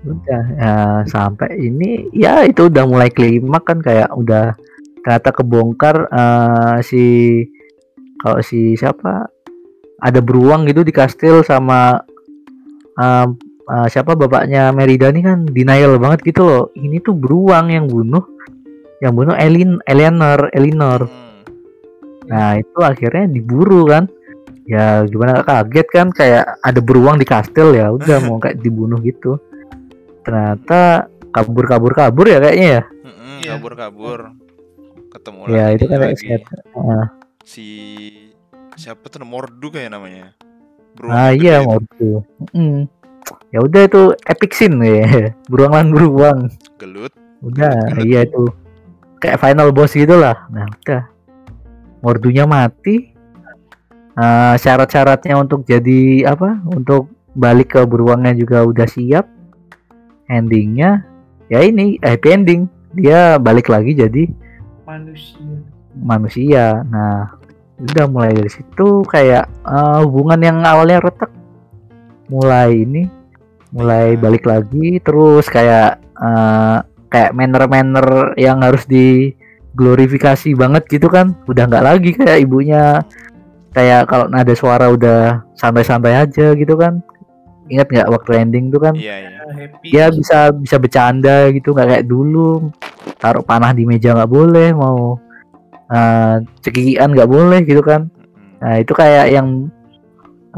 udah 0.08 0.42
ya, 0.56 0.72
sampai 1.06 1.58
ini 1.58 2.08
ya 2.10 2.42
itu 2.42 2.66
udah 2.66 2.82
mulai 2.82 3.10
klimak 3.10 3.62
kan 3.62 3.78
kayak 3.78 4.08
udah 4.10 4.54
ternyata 4.98 5.30
kebongkar 5.30 6.08
eh, 6.08 6.76
si 6.80 7.04
kalau 8.16 8.40
si 8.40 8.74
siapa 8.74 9.26
ada 9.98 10.18
beruang 10.18 10.64
gitu 10.64 10.82
di 10.82 10.90
kastil 10.90 11.42
sama 11.42 11.98
em, 12.94 13.34
eh, 13.68 13.86
siapa 13.88 14.12
bapaknya 14.12 14.70
Merida 14.70 15.08
nih 15.08 15.22
kan 15.22 15.38
denial 15.44 15.96
banget 15.96 16.24
gitu 16.24 16.42
loh 16.42 16.64
ini 16.74 16.98
tuh 16.98 17.12
beruang 17.12 17.68
yang 17.68 17.84
bunuh 17.84 18.24
yang 18.98 19.12
bunuh 19.12 19.34
Elin 19.34 19.78
Eleanor 19.84 20.48
Elinor 20.50 21.06
Hmm. 21.06 21.26
Nah 22.26 22.50
itu 22.54 22.78
akhirnya 22.78 23.24
diburu 23.26 23.86
kan 23.86 24.04
Ya 24.64 25.00
gimana 25.02 25.40
kaget 25.40 25.88
kan 25.88 26.06
Kayak 26.10 26.60
ada 26.60 26.76
beruang 26.78 27.16
di 27.16 27.24
kastil 27.24 27.72
ya 27.72 27.88
Udah 27.88 28.20
mau 28.26 28.36
kayak 28.36 28.60
dibunuh 28.60 29.00
gitu 29.00 29.40
Ternyata 30.20 31.08
kabur-kabur-kabur 31.30 32.26
ya 32.26 32.38
kayaknya 32.38 32.68
ya 32.68 32.82
Iya. 33.38 33.54
kabur-kabur. 33.54 34.34
Ketemu 35.08 35.38
Ya 35.46 35.64
lagi 35.64 35.74
itu 35.74 35.84
kan 35.86 35.98
lagi. 36.02 36.16
set- 36.18 36.52
Ah, 36.74 37.06
si 37.40 37.66
siapa 38.74 39.06
tuh 39.06 39.22
Mordu 39.22 39.70
kayak 39.70 39.88
namanya. 39.88 40.34
Bro, 40.92 41.08
Ah 41.08 41.30
iya 41.30 41.62
mau 41.62 41.78
tuh 41.88 42.20
Mm. 42.50 42.90
Ya 43.48 43.64
udah 43.64 43.82
itu 43.84 44.02
epic 44.26 44.52
scene 44.52 44.78
ya. 44.82 45.06
Beruang 45.50 45.92
beruang. 45.92 46.52
Gelut. 46.76 47.12
Udah 47.40 47.72
Gelut. 47.94 48.04
iya 48.04 48.20
itu. 48.24 48.44
Kayak 49.18 49.40
final 49.42 49.70
boss 49.72 49.94
gitu 49.94 50.18
lah. 50.18 50.46
Nah 50.52 50.66
udah. 50.68 51.02
Mordunya 52.00 52.46
mati. 52.46 53.14
Eh, 54.18 54.54
Syarat-syaratnya 54.58 55.38
untuk 55.38 55.62
jadi 55.62 56.26
apa? 56.26 56.58
Untuk 56.66 57.06
balik 57.32 57.78
ke 57.78 57.82
beruangnya 57.86 58.34
juga 58.34 58.66
udah 58.66 58.86
siap. 58.86 59.26
Endingnya 60.28 61.06
Ya 61.48 61.64
ini 61.64 61.96
happy 62.04 62.28
ending. 62.28 62.62
Dia 62.92 63.40
balik 63.40 63.72
lagi 63.72 63.96
jadi 63.96 64.28
manusia. 64.84 65.40
manusia. 65.96 66.64
Nah 66.84 67.32
udah 67.78 68.04
mulai 68.10 68.36
dari 68.36 68.50
situ 68.52 69.00
kayak 69.08 69.48
eh, 69.48 69.98
hubungan 70.04 70.40
yang 70.44 70.58
awalnya 70.60 71.00
retak. 71.00 71.32
Mulai 72.28 72.84
ini 72.84 73.08
mulai 73.72 74.16
Iya. 74.16 74.20
balik 74.20 74.44
lagi 74.48 74.96
terus 75.00 75.46
kayak 75.48 76.00
eh, 76.18 76.78
kayak 77.08 77.32
manner-manner 77.36 78.36
yang 78.36 78.60
harus 78.60 78.84
di 78.84 79.32
glorifikasi 79.76 80.52
banget 80.58 80.84
gitu 80.90 81.08
kan. 81.08 81.36
Udah 81.46 81.68
nggak 81.68 81.84
lagi 81.84 82.10
kayak 82.16 82.42
ibunya. 82.44 83.00
Kayak 83.72 84.08
kalau 84.10 84.26
nada 84.26 84.50
suara 84.56 84.90
udah 84.90 85.44
santai-santai 85.54 86.26
aja 86.26 86.56
gitu 86.56 86.74
kan. 86.74 86.98
Ingat 87.68 87.86
nggak 87.92 88.08
waktu 88.10 88.30
ending 88.42 88.72
tuh 88.72 88.80
kan? 88.80 88.94
Iya, 88.96 89.14
iya. 89.22 89.30
Ya, 89.30 89.44
happy. 89.54 89.88
Dia 89.92 90.04
bisa 90.10 90.38
bisa 90.52 90.76
bercanda 90.80 91.52
gitu 91.52 91.76
nggak 91.76 91.88
kayak 91.88 92.06
dulu. 92.08 92.72
Taruh 93.20 93.44
panah 93.44 93.70
di 93.76 93.84
meja 93.84 94.16
nggak 94.16 94.32
boleh 94.32 94.72
mau 94.74 95.16
eh 95.88 96.44
cekikian 96.60 97.14
nggak 97.16 97.30
boleh 97.30 97.60
gitu 97.64 97.80
kan. 97.80 98.08
Nah 98.60 98.74
itu 98.82 98.92
kayak 98.92 99.30
yang 99.32 99.68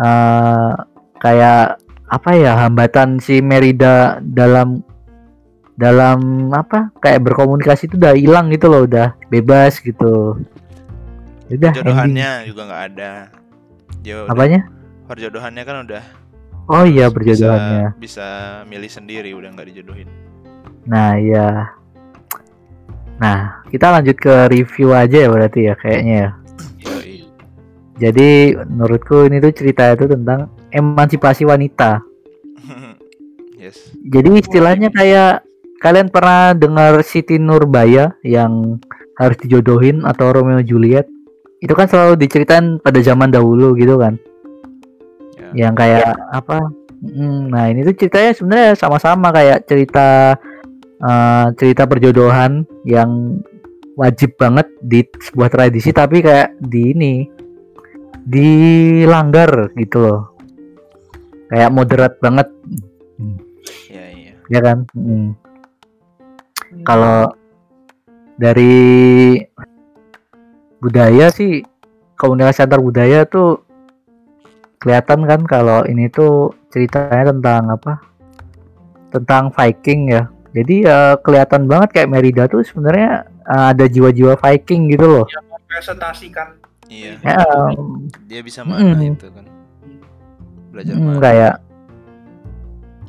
eh 0.00 0.72
kayak 1.20 1.76
apa 2.10 2.34
ya 2.34 2.58
hambatan 2.58 3.22
si 3.22 3.38
Merida 3.38 4.18
dalam 4.18 4.82
dalam 5.78 6.50
apa 6.50 6.90
kayak 6.98 7.22
berkomunikasi 7.30 7.86
itu 7.86 7.96
udah 7.96 8.12
hilang 8.18 8.50
gitu 8.50 8.66
loh 8.66 8.84
udah 8.84 9.14
bebas 9.30 9.78
gitu 9.78 10.36
udah 11.48 11.70
ending. 11.70 11.72
Jodohannya 11.72 12.30
juga 12.50 12.62
nggak 12.66 12.82
ada. 12.94 13.12
Dia 14.02 14.14
udah- 14.26 14.34
apanya 14.34 14.60
perjodohannya 15.06 15.62
kan 15.64 15.76
udah 15.86 16.04
oh 16.70 16.84
iya 16.86 17.06
bisa- 17.08 17.14
berjodohannya 17.14 17.86
bisa, 17.98 18.28
milih 18.66 18.90
sendiri 18.90 19.30
udah 19.34 19.48
nggak 19.54 19.68
dijodohin. 19.70 20.08
Nah, 20.86 21.14
iya. 21.16 21.76
Nah, 23.20 23.60
kita 23.68 23.92
lanjut 23.92 24.16
ke 24.16 24.48
review 24.48 24.96
aja 24.96 25.26
ya 25.26 25.28
berarti 25.28 25.60
ya 25.68 25.74
kayaknya 25.76 26.14
ya. 26.16 26.30
Jadi 28.00 28.56
menurutku 28.56 29.28
ini 29.28 29.44
tuh 29.44 29.52
cerita 29.52 29.92
itu 29.92 30.08
tentang 30.08 30.48
emansipasi 30.72 31.44
wanita. 31.44 32.00
yes. 33.60 33.92
Jadi 34.08 34.40
istilahnya 34.40 34.88
kayak 34.88 35.44
kalian 35.84 36.08
pernah 36.08 36.56
dengar 36.56 37.04
Siti 37.04 37.36
Nurbaya 37.36 38.16
yang 38.24 38.80
harus 39.20 39.36
dijodohin 39.44 40.08
atau 40.08 40.32
Romeo 40.32 40.64
Juliet? 40.64 41.04
Itu 41.60 41.76
kan 41.76 41.84
selalu 41.92 42.16
diceritain 42.16 42.80
pada 42.80 43.04
zaman 43.04 43.28
dahulu 43.28 43.76
gitu 43.76 44.00
kan. 44.00 44.16
Ya. 45.36 45.68
Yang 45.68 45.74
kayak 45.76 46.16
apa? 46.32 46.58
Mm, 47.04 47.52
Nah, 47.52 47.64
ini 47.68 47.84
tuh 47.84 47.96
ceritanya 47.96 48.32
sebenarnya 48.32 48.70
sama-sama 48.80 49.28
kayak 49.28 49.68
cerita 49.68 50.40
eh, 51.04 51.46
cerita 51.60 51.84
perjodohan 51.84 52.64
yang 52.88 53.40
wajib 54.00 54.36
banget 54.40 54.64
di 54.80 55.04
sebuah 55.04 55.52
tradisi 55.52 55.92
tapi 55.92 56.24
kayak 56.24 56.56
di 56.64 56.96
ini 56.96 57.14
dilanggar 58.30 59.74
gitu 59.74 59.98
loh. 59.98 60.20
Kayak 61.50 61.74
moderat 61.74 62.14
banget, 62.22 62.46
Iya, 63.90 64.04
iya. 64.14 64.32
ya 64.46 64.60
kan? 64.62 64.86
Mm. 64.94 65.34
Hmm. 66.70 66.84
Kalau 66.86 67.34
dari 68.38 69.34
budaya 70.78 71.26
sih 71.34 71.66
komunikasi 72.14 72.62
antar 72.62 72.78
budaya 72.78 73.26
tuh 73.26 73.66
kelihatan 74.78 75.26
kan 75.26 75.40
kalau 75.44 75.82
ini 75.84 76.06
tuh 76.06 76.54
ceritanya 76.70 77.34
tentang 77.34 77.62
apa? 77.74 77.92
Tentang 79.10 79.50
Viking 79.50 80.14
ya. 80.14 80.30
Jadi 80.54 80.86
ya 80.86 81.18
kelihatan 81.18 81.66
banget 81.66 81.98
kayak 81.98 82.10
Merida 82.14 82.46
tuh 82.46 82.62
sebenarnya 82.62 83.26
eh, 83.26 83.64
ada 83.74 83.90
jiwa-jiwa 83.90 84.38
Viking 84.38 84.94
gitu 84.94 85.06
loh. 85.10 85.26
yang 85.26 85.46
mempresentasikan 85.50 86.59
Iya. 86.90 87.12
Ya, 87.16 87.38
em, 87.70 88.10
Dia 88.26 88.40
bisa 88.42 88.60
mana 88.60 88.82
Mm-mm. 88.92 89.14
itu 89.14 89.30
kan. 89.30 89.46
Belajar 90.70 90.92
Hmm, 90.92 91.06
mana. 91.08 91.20
kayak 91.20 91.54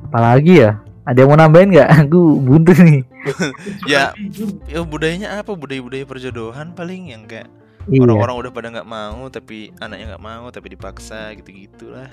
apalagi 0.04 0.54
ya? 0.60 0.72
Ada 1.02 1.18
yang 1.18 1.30
mau 1.30 1.40
nambahin 1.40 1.70
nggak? 1.72 1.90
Aku 2.06 2.22
buntu 2.40 2.72
nih. 2.78 3.02
Ya, 3.86 4.18
ya 4.66 4.82
budayanya 4.82 5.38
apa? 5.38 5.54
Budaya-budaya 5.54 6.06
perjodohan 6.06 6.74
paling 6.74 7.10
yang 7.10 7.26
kayak 7.26 7.50
Iya. 7.84 8.06
orang-orang 8.06 8.36
udah 8.40 8.52
pada 8.52 8.68
nggak 8.72 8.86
mau 8.88 9.26
tapi 9.28 9.74
anaknya 9.78 10.14
nggak 10.14 10.22
mau 10.24 10.46
tapi 10.48 10.70
dipaksa 10.70 11.34
gitu-gitulah. 11.34 12.10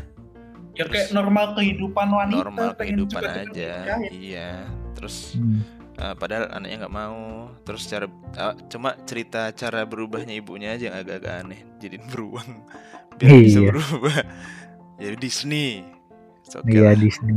ya 0.72 0.84
kayak 0.84 1.10
normal 1.10 1.52
kehidupan 1.52 2.06
wanita 2.06 2.38
Normal 2.40 2.70
kehidupan 2.72 3.20
aja. 3.20 3.74
ya. 3.84 3.96
Iya. 4.08 4.50
Terus 4.94 5.34
Hmm. 5.34 5.60
Eh, 5.98 6.14
padahal 6.14 6.48
anaknya 6.50 6.76
nggak 6.82 6.94
mau. 6.94 7.18
Terus 7.62 7.82
cara 7.84 8.06
eh, 8.32 8.54
cuma 8.66 8.94
cerita 9.02 9.50
cara 9.52 9.82
berubahnya 9.82 10.32
ibunya 10.32 10.72
aja 10.72 10.88
yang 10.88 10.96
agak-agak 10.96 11.34
aneh. 11.42 11.60
Jadiin 11.78 12.04
beruang 12.10 12.48
biar 13.18 13.30
bisa 13.36 13.58
Iya. 13.58 13.68
berubah. 13.68 14.16
Jadi 14.96 15.16
Disney. 15.18 15.70
It's 16.40 16.54
okay 16.54 16.72
Iya 16.72 16.82
lah. 16.86 16.94
Disney. 16.96 17.34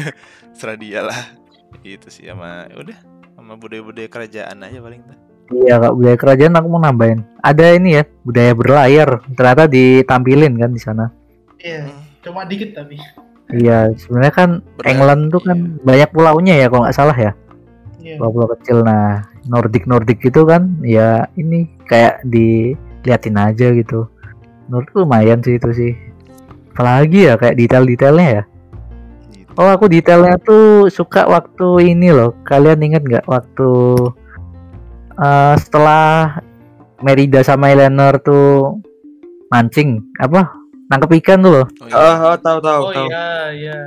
Serah 0.56 0.76
dia 0.76 1.00
lah. 1.02 1.20
Gitu 1.80 2.06
sih 2.08 2.24
sama 2.24 2.68
ya 2.68 2.76
udah 2.78 2.98
sama 3.34 3.52
budaya-budaya 3.54 4.06
kerajaan 4.06 4.56
aja 4.60 4.78
paling 4.78 5.02
tuh. 5.02 5.18
Iya 5.44 5.76
kak 5.76 5.92
budaya 5.92 6.16
kerajaan 6.16 6.54
aku 6.54 6.66
mau 6.68 6.80
nambahin. 6.80 7.20
Ada 7.40 7.76
ini 7.76 7.90
ya 7.94 8.02
budaya 8.22 8.52
berlayar. 8.52 9.08
Ternyata 9.30 9.64
ditampilin 9.66 10.54
kan 10.56 10.70
di 10.70 10.80
sana. 10.80 11.06
iya 11.58 11.84
Hmm. 11.84 12.00
cuma 12.20 12.44
dikit 12.44 12.72
tapi 12.72 12.96
Iya 13.46 13.92
sebenarnya 13.94 14.32
kan 14.32 14.50
Berlayar, 14.76 14.88
England 14.88 15.22
tuh 15.28 15.40
kan 15.40 15.58
banyak 15.80 16.08
pulaunya 16.10 16.54
ya 16.56 16.66
kalau 16.68 16.84
nggak 16.84 16.96
salah 16.96 17.12
ya. 17.12 17.32
Iya 18.04 18.20
Pulau-pulau 18.20 18.52
kecil. 18.54 18.84
Nah 18.84 19.24
Nordic 19.48 19.88
Nordic 19.88 20.20
itu 20.20 20.44
kan 20.44 20.76
ya 20.84 21.24
ini 21.40 21.66
kayak 21.88 22.20
diliatin 22.28 23.40
aja 23.40 23.72
gitu. 23.72 24.06
Menurutku 24.68 25.02
lumayan 25.02 25.40
sih 25.40 25.56
itu 25.56 25.70
sih. 25.72 25.92
Apalagi 26.76 27.32
ya 27.32 27.34
kayak 27.40 27.56
detail-detailnya 27.56 28.28
ya. 28.28 28.42
Gitu. 29.32 29.50
Oh 29.56 29.70
aku 29.72 29.88
detailnya 29.88 30.36
tuh 30.44 30.92
suka 30.92 31.24
waktu 31.24 31.96
ini 31.96 32.12
loh. 32.12 32.36
Kalian 32.44 32.84
inget 32.84 33.02
nggak 33.02 33.24
waktu 33.24 33.70
eh, 35.16 35.54
setelah 35.56 36.38
Merida 37.00 37.40
sama 37.40 37.72
Eleanor 37.72 38.20
tuh 38.22 38.80
mancing 39.52 40.00
apa 40.18 40.50
nangkep 40.88 41.10
ikan 41.20 41.44
tuh 41.44 41.52
loh. 41.60 41.66
Oh, 41.80 41.86
iya. 41.88 41.94
Oh, 41.96 42.16
oh, 42.32 42.36
tahu 42.38 42.58
tahu 42.60 42.80
oh 42.80 42.92
tahu. 42.92 43.06
iya 43.08 43.28
iya 43.54 43.78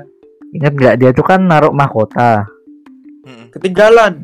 Ingat 0.56 0.74
nggak 0.80 0.96
dia 1.02 1.10
tuh 1.12 1.26
kan 1.28 1.44
naruh 1.44 1.76
mahkota. 1.76 2.48
Ketinggalan. 3.52 4.24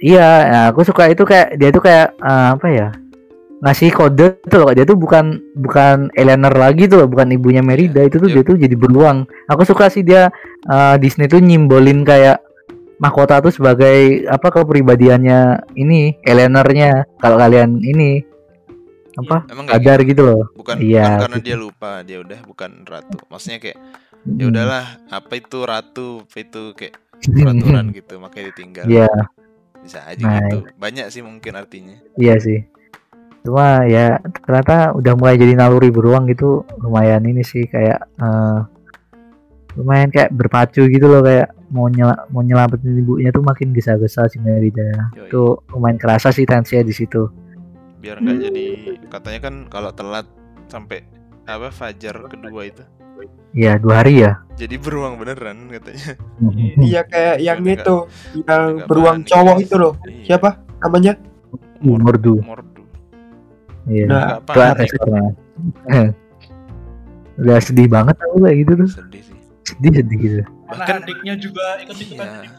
Iya, 0.00 0.28
nah, 0.48 0.64
aku 0.72 0.80
suka 0.82 1.12
itu 1.12 1.22
kayak 1.22 1.60
dia 1.60 1.68
tuh 1.70 1.82
kayak 1.84 2.16
eh, 2.16 2.48
apa 2.56 2.68
ya? 2.70 2.88
ngasih 3.60 3.92
kode 3.92 4.40
tuh 4.48 4.56
loh 4.56 4.72
dia 4.72 4.88
tuh 4.88 4.96
bukan 4.96 5.36
bukan 5.52 6.08
Eleanor 6.16 6.56
lagi 6.56 6.88
tuh 6.88 7.04
loh, 7.04 7.08
bukan 7.12 7.28
ibunya 7.28 7.60
Merida 7.60 8.00
itu 8.00 8.16
tuh 8.16 8.32
iya. 8.32 8.40
dia 8.40 8.44
tuh 8.48 8.56
jadi 8.56 8.72
beruang. 8.72 9.28
Aku 9.52 9.68
suka 9.68 9.92
sih 9.92 10.00
dia 10.00 10.32
eh, 10.64 10.94
Disney 10.96 11.28
tuh 11.28 11.44
nyimbolin 11.44 12.00
kayak 12.00 12.40
mahkota 12.96 13.40
tuh 13.40 13.52
sebagai 13.52 14.24
apa 14.28 14.48
kepribadiannya 14.48 15.68
ini 15.76 16.20
Eleanornya 16.24 17.04
kalau 17.20 17.36
kalian 17.36 17.80
ini 17.80 18.24
apa 19.16 19.44
Emang 19.52 19.68
nggak 19.68 19.76
sadar 19.82 19.98
gitu 20.08 20.22
loh. 20.24 20.42
bukan 20.56 20.76
Iya, 20.80 21.04
bukan 21.04 21.20
karena 21.28 21.36
gitu. 21.40 21.46
dia 21.48 21.56
lupa 21.56 21.92
dia 22.00 22.18
udah 22.24 22.40
bukan 22.46 22.70
ratu 22.88 23.18
maksudnya 23.28 23.58
kayak 23.60 23.78
ya 24.20 24.44
Hmm. 24.44 24.52
udahlah 24.52 24.84
apa 25.08 25.32
itu 25.32 25.58
ratu 25.64 26.08
apa 26.28 26.36
itu 26.44 26.62
kayak 26.76 26.92
peraturan 27.22 27.86
gitu 27.98 28.14
makanya 28.16 28.44
ditinggal 28.54 28.84
Iya, 28.88 29.10
bisa 29.80 29.98
aja 30.04 30.22
Nah, 30.22 30.40
gitu 30.40 30.58
banyak 30.76 31.06
sih 31.08 31.22
mungkin 31.24 31.52
artinya 31.56 31.96
iya 32.16 32.36
sih. 32.36 32.64
Cuma 33.40 33.88
ya 33.88 34.20
ternyata 34.44 34.92
udah 34.92 35.12
mulai 35.16 35.40
jadi 35.40 35.56
naluri 35.56 35.88
beruang 35.88 36.28
gitu 36.28 36.60
lumayan 36.80 37.24
ini 37.24 37.40
sih 37.40 37.64
kayak 37.64 37.96
eh, 38.20 38.58
lumayan 39.78 40.10
kayak 40.10 40.34
berpacu 40.34 40.84
gitu 40.90 41.06
loh 41.06 41.22
kayak 41.22 41.48
mau 41.70 41.86
nyela 41.86 42.26
mau 42.28 42.42
nyelamatin 42.42 43.00
ibunya 43.00 43.30
tuh 43.30 43.40
makin 43.40 43.70
gesa-gesa 43.70 44.26
si 44.28 44.36
Merida. 44.42 45.08
Yoi. 45.14 45.30
Tuh 45.30 45.62
lumayan 45.72 45.96
kerasa 45.96 46.34
sih 46.34 46.44
tensinya 46.44 46.84
di 46.84 46.92
situ. 46.92 47.30
biar 48.00 48.16
nggak 48.16 48.38
jadi 48.40 48.66
katanya 49.12 49.40
kan 49.44 49.54
kalau 49.68 49.92
telat 49.92 50.24
sampai 50.72 51.04
apa 51.44 51.68
fajar 51.68 52.16
kedua 52.32 52.64
itu 52.64 52.80
Iya 53.50 53.72
dua 53.76 53.94
hari 53.98 54.22
ya. 54.22 54.38
jadi 54.54 54.76
beruang 54.76 55.16
beneran 55.16 55.66
katanya 55.68 56.14
Iya 56.78 57.00
kayak 57.02 57.36
yang 57.40 57.58
nggak- 57.58 57.80
itu, 57.80 57.96
yang 58.40 58.62
beruang 58.84 59.18
panik. 59.18 59.28
cowok 59.28 59.56
itu 59.58 59.74
loh. 59.74 59.94
Iya. 60.02 60.24
Siapa 60.28 60.50
namanya? 60.78 61.12
Mordu. 61.80 62.38
mordu 62.40 62.82
Iya. 63.84 64.04
Nah, 64.06 64.24
panik. 64.38 64.92
Udah 67.36 67.58
sedih 67.58 67.88
banget 67.88 68.14
aku 68.18 68.36
kayak 68.38 68.56
gitu 68.60 68.72
tuh. 68.78 68.90
sedih 68.92 69.22
sih 69.22 69.38
Sedih 69.64 69.92
sedih 69.96 70.18
gitu. 70.18 70.40
Bahkan- 70.68 71.00
adiknya 71.00 71.34
juga 71.34 71.64
ikut-ikutan 71.78 72.26
Iya. 72.38 72.50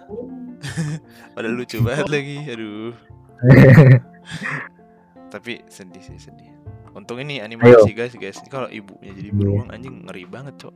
padahal 1.33 1.55
lucu 1.55 1.77
banget 1.79 2.05
lagi 2.07 2.37
aduh 2.45 2.93
tapi 5.33 5.63
sedih 5.65 5.97
sih 5.99 6.17
sedih 6.19 6.50
untung 6.91 7.19
ini 7.19 7.39
animasi 7.39 7.91
guys. 7.93 8.13
Guys 8.13 8.37
Ini 8.41 8.49
kalau 8.51 8.67
ibunya 8.67 9.11
jadi 9.15 9.29
Iya. 9.31 9.37
beruang 9.37 9.67
anjing 9.71 9.95
ngeri 10.07 10.23
banget 10.27 10.53
cok. 10.59 10.75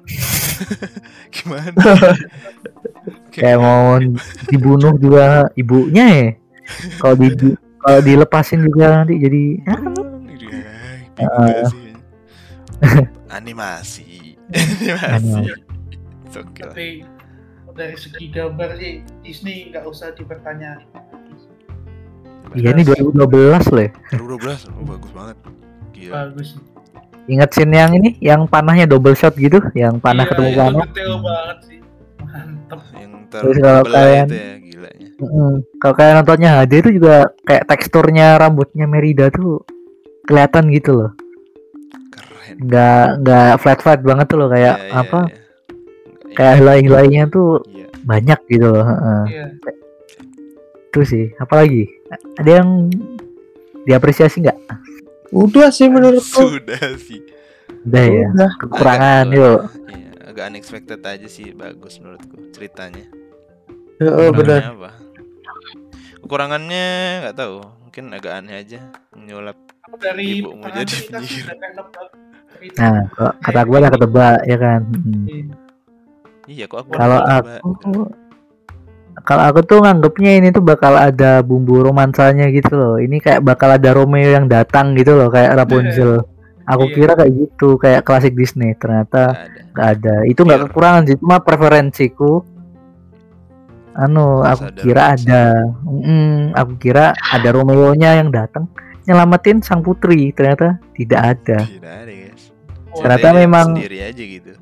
Gimana? 1.34 1.72
Kayak 3.34 3.58
mau 3.62 3.98
dibunuh 4.50 4.94
juga 4.98 5.46
ibunya 5.54 6.04
ya? 6.06 6.28
Kalau 6.98 7.14
di 7.18 7.28
kalau 7.80 8.00
dilepasin 8.04 8.62
juga 8.62 9.02
nanti 9.02 9.14
jadi 9.18 9.44
Iya, 11.20 11.68
animasi. 13.28 14.36
Animasi. 14.48 15.52
Tapi 16.30 17.04
dari 17.70 17.96
segi 17.96 18.26
gambar 18.30 18.76
sih 18.76 19.00
Disney 19.22 19.70
nggak 19.70 19.84
usah 19.86 20.12
dipertanyakan 20.12 21.09
iya 22.52 22.70
ini 22.70 22.82
2012 22.82 23.14
loh 23.70 23.82
ya. 23.82 23.90
2012 24.12 24.70
oh, 24.70 24.84
bagus 24.84 25.10
banget. 25.12 25.36
Gila. 25.92 26.12
Bagus. 26.26 26.48
Ingat 27.24 27.50
scene 27.52 27.76
yang 27.76 27.92
ini? 27.94 28.18
Yang 28.18 28.48
panahnya 28.48 28.84
double 28.84 29.14
shot 29.14 29.34
gitu? 29.34 29.62
Yang 29.72 30.00
panah 30.00 30.24
Iya, 30.24 30.30
ketemu 30.30 30.50
panah 30.52 30.86
detail 30.88 31.12
banget 31.20 31.58
sih. 31.62 31.78
Mantep. 32.18 32.80
Yang 32.92 33.12
Terus 33.30 33.56
kalau 33.56 33.82
kalian- 33.86 34.26
itu 34.26 34.34
ya 34.34 34.52
gilanya. 34.58 35.06
Kalau 35.78 35.94
kalian 35.94 36.16
nontonnya 36.16 36.50
HD 36.58 36.72
itu 36.78 36.90
juga 36.96 37.14
kayak 37.44 37.64
teksturnya 37.66 38.26
rambutnya 38.36 38.86
Merida 38.86 39.30
tuh 39.30 39.62
kelihatan 40.24 40.70
gitu 40.70 40.90
loh. 40.96 41.10
Keren. 42.10 42.54
Nggak 42.60 43.04
nggak 43.20 43.50
flat 43.58 43.78
flat 43.78 44.00
banget 44.00 44.26
tuh 44.26 44.38
loh 44.38 44.48
kayak 44.48 44.74
Iya, 44.74 44.86
iya, 44.88 45.00
apa? 45.00 45.20
iya. 45.26 45.38
kayak 46.30 46.54
helai 46.58 46.78
helainya 46.80 47.22
tuh 47.26 47.58
iya. 47.68 47.86
banyak 48.00 48.38
gitu 48.46 48.66
loh 48.70 48.86
heeh. 48.86 49.22
iya 49.28 49.46
itu 50.90 51.00
sih 51.04 51.24
apalagi 51.36 51.86
ada 52.34 52.50
yang 52.56 52.90
diapresiasi 53.80 54.42
nggak 54.42 54.58
Udah 55.30 55.70
sih 55.70 55.86
menurutku. 55.86 56.42
sudah 56.50 56.98
sih 56.98 57.22
udah 57.80 58.02
ya 58.04 58.26
Udah. 58.28 58.50
kekurangan 58.58 59.24
Agak- 59.24 59.38
yuk 59.38 59.60
iya, 59.88 60.10
agak 60.26 60.44
unexpected 60.48 61.00
aja 61.00 61.26
sih 61.26 61.50
bagus 61.52 61.96
menurutku 61.96 62.50
ceritanya 62.50 63.06
Heeh, 63.96 64.28
benar. 64.30 64.60
Kekurangannya 64.60 64.74
apa 64.74 64.90
kekurangannya 66.20 66.86
nggak 67.22 67.36
tahu 67.36 67.56
mungkin 67.80 68.04
agak 68.10 68.32
aneh 68.34 68.54
aja 68.56 68.80
menyulap 69.12 69.58
dari 69.96 70.40
Ibu 70.40 70.50
mau 70.52 70.68
jadi 70.68 70.94
penyihir. 71.06 71.46
nah 72.76 73.06
kok 73.08 73.32
kata 73.40 73.60
gue 73.62 73.76
udah 73.78 73.90
ketebak 73.90 74.38
ya 74.44 74.56
kan 74.58 74.80
Hmm. 74.84 75.24
Iya. 75.24 75.44
iya 76.48 76.64
kok 76.66 76.78
aku 76.80 76.90
kalau 76.92 77.18
aku 77.22 78.00
kalau 79.20 79.42
aku 79.46 79.60
tuh 79.62 79.78
nganggepnya 79.80 80.32
ini 80.36 80.48
tuh 80.50 80.60
bakal 80.60 80.94
ada 80.94 81.40
bumbu 81.40 81.82
romansanya 81.82 82.48
gitu 82.48 82.72
loh. 82.72 82.96
Ini 82.96 83.18
kayak 83.18 83.40
bakal 83.40 83.74
ada 83.74 83.90
Romeo 83.92 84.30
yang 84.30 84.46
datang 84.46 84.94
gitu 84.94 85.12
loh 85.12 85.28
kayak 85.28 85.54
Rapunzel. 85.54 86.24
Aku 86.64 86.86
Iya. 86.86 86.94
kira 86.94 87.12
kayak 87.14 87.32
gitu 87.34 87.68
kayak 87.76 88.02
klasik 88.02 88.32
Disney. 88.32 88.72
Ternyata 88.74 89.34
Nggak 89.74 89.88
ada. 89.98 90.14
ada. 90.14 90.16
Itu 90.24 90.40
nggak 90.42 90.58
Biar- 90.60 90.68
kekurangan 90.70 91.02
sih 91.04 91.16
cuma 91.18 91.36
preferensiku. 91.38 92.32
Anu 93.90 94.40
aku 94.40 94.70
Sadar 94.70 94.80
kira 94.80 95.02
romansa. 95.04 95.26
ada. 95.26 95.42
Mm, 95.84 96.40
aku 96.54 96.72
kira 96.78 97.04
ada 97.12 97.48
Romeo 97.50 97.90
nya 97.92 98.16
yang 98.16 98.30
datang 98.30 98.70
nyelamatin 99.04 99.58
sang 99.60 99.82
putri. 99.82 100.30
Ternyata 100.30 100.78
tidak 100.94 101.20
ada. 101.36 101.58
Tidak 101.66 101.94
ada 101.98 102.12
guys. 102.12 102.42
Oh, 102.90 103.02
Ternyata 103.02 103.28
memang- 103.34 103.74
sendiri 103.74 103.98
aja 104.00 104.22
gitu. 104.22 104.52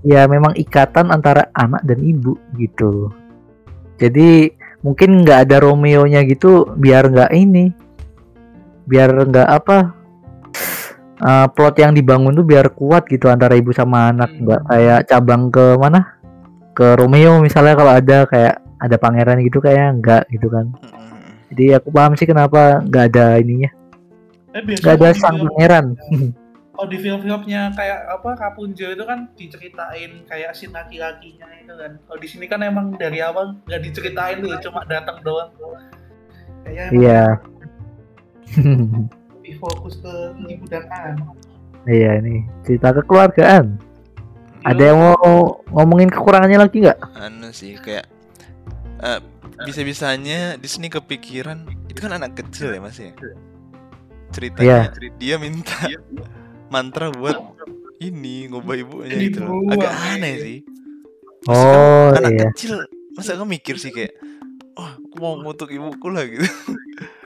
ya 0.00 0.24
memang 0.24 0.54
ikatan 0.54 1.10
antara 1.10 1.50
anak 1.52 1.82
dan 1.82 1.98
ibu 1.98 2.38
gitu 2.54 3.10
jadi 3.98 4.54
mungkin 4.86 5.26
nggak 5.26 5.50
ada 5.50 5.56
Romeo-nya 5.66 6.22
gitu 6.24 6.70
biar 6.78 7.10
nggak 7.10 7.34
ini. 7.34 7.74
Biar 8.88 9.10
nggak 9.12 9.48
apa 9.50 9.78
eh, 11.18 11.46
plot 11.52 11.74
yang 11.82 11.92
dibangun 11.92 12.32
tuh 12.32 12.46
biar 12.46 12.72
kuat 12.72 13.10
gitu 13.10 13.26
antara 13.28 13.58
ibu 13.58 13.74
sama 13.74 14.14
anak. 14.14 14.30
Hmm. 14.32 14.40
nggak 14.46 14.62
kayak 14.70 15.00
cabang 15.10 15.50
ke 15.50 15.66
mana? 15.76 16.00
Ke 16.72 16.94
Romeo 16.94 17.42
misalnya 17.42 17.74
kalau 17.74 17.92
ada 17.92 18.18
kayak 18.30 18.54
ada 18.78 18.96
pangeran 18.96 19.42
gitu 19.42 19.58
kayak 19.58 19.98
nggak 19.98 20.22
gitu 20.30 20.46
kan. 20.48 20.70
Mm-mm. 20.70 21.06
jadi 21.50 21.80
aku 21.82 21.90
paham 21.90 22.14
sih 22.14 22.28
kenapa 22.28 22.84
nggak 22.86 23.04
ada 23.12 23.42
ininya. 23.42 23.70
Eh, 24.54 24.62
nggak 24.62 24.94
ada 24.94 24.98
kalau 25.02 25.12
di 25.12 25.18
sang 25.18 25.36
pangeran 25.42 25.86
kalau 26.78 26.86
di 26.86 26.98
film-filmnya 27.02 27.74
kayak 27.74 28.06
apa 28.06 28.38
Rapunzel 28.38 28.94
itu 28.94 29.02
kan 29.02 29.26
diceritain 29.34 30.22
kayak 30.24 30.54
si 30.54 30.70
laki-lakinya 30.70 31.50
itu 31.58 31.74
kan. 31.74 31.98
Kalau 31.98 32.18
di 32.22 32.28
sini 32.30 32.46
kan 32.46 32.62
emang 32.62 32.94
dari 32.94 33.18
awal 33.18 33.58
nggak 33.66 33.82
diceritain 33.82 34.38
dulu, 34.38 34.54
cuma 34.62 34.86
datang 34.86 35.18
doang. 35.26 35.50
Kayaknya 36.62 36.82
emang 36.86 37.02
iya 37.02 37.22
lebih 39.42 39.54
fokus 39.58 39.98
ke 39.98 40.12
ibu 40.46 40.64
dan 40.70 40.86
anak. 40.88 41.34
iya 41.84 42.16
ini 42.16 42.46
cerita 42.62 42.94
kekeluargaan 42.94 43.74
Iya. 44.58 44.74
ada 44.74 44.82
yang 44.90 44.98
mau 44.98 45.32
ngomongin 45.70 46.10
kekurangannya 46.10 46.58
lagi 46.58 46.82
nggak 46.82 46.98
anu 47.14 47.48
sih 47.54 47.78
kayak 47.78 48.04
eh, 49.00 49.20
bisa-bisanya 49.64 50.58
Disney 50.58 50.90
kepikiran 50.90 51.62
itu 51.86 51.98
kan 51.98 52.18
anak 52.18 52.36
kecil 52.36 52.74
ya 52.74 52.82
mas 52.82 52.98
ya 52.98 53.14
ceritanya 54.28 54.92
dia 55.16 55.38
minta 55.40 55.72
mantra 56.68 57.08
buat 57.12 57.36
ini 57.98 58.46
ngubah 58.48 58.74
ibunya 58.78 59.16
gitu 59.18 59.42
loh. 59.42 59.66
agak 59.68 59.90
iya. 59.90 60.14
aneh 60.14 60.34
sih. 60.38 60.58
Oh 61.50 62.14
anak 62.14 62.30
iya. 62.34 62.42
kecil 62.50 62.72
masa 63.16 63.34
kamu 63.34 63.58
mikir 63.58 63.74
sih 63.80 63.90
kayak 63.90 64.14
oh 64.78 64.86
aku 64.86 65.16
mau 65.18 65.34
ngutuk 65.42 65.70
ibuku 65.74 66.06
lah 66.12 66.24
gitu. 66.28 66.46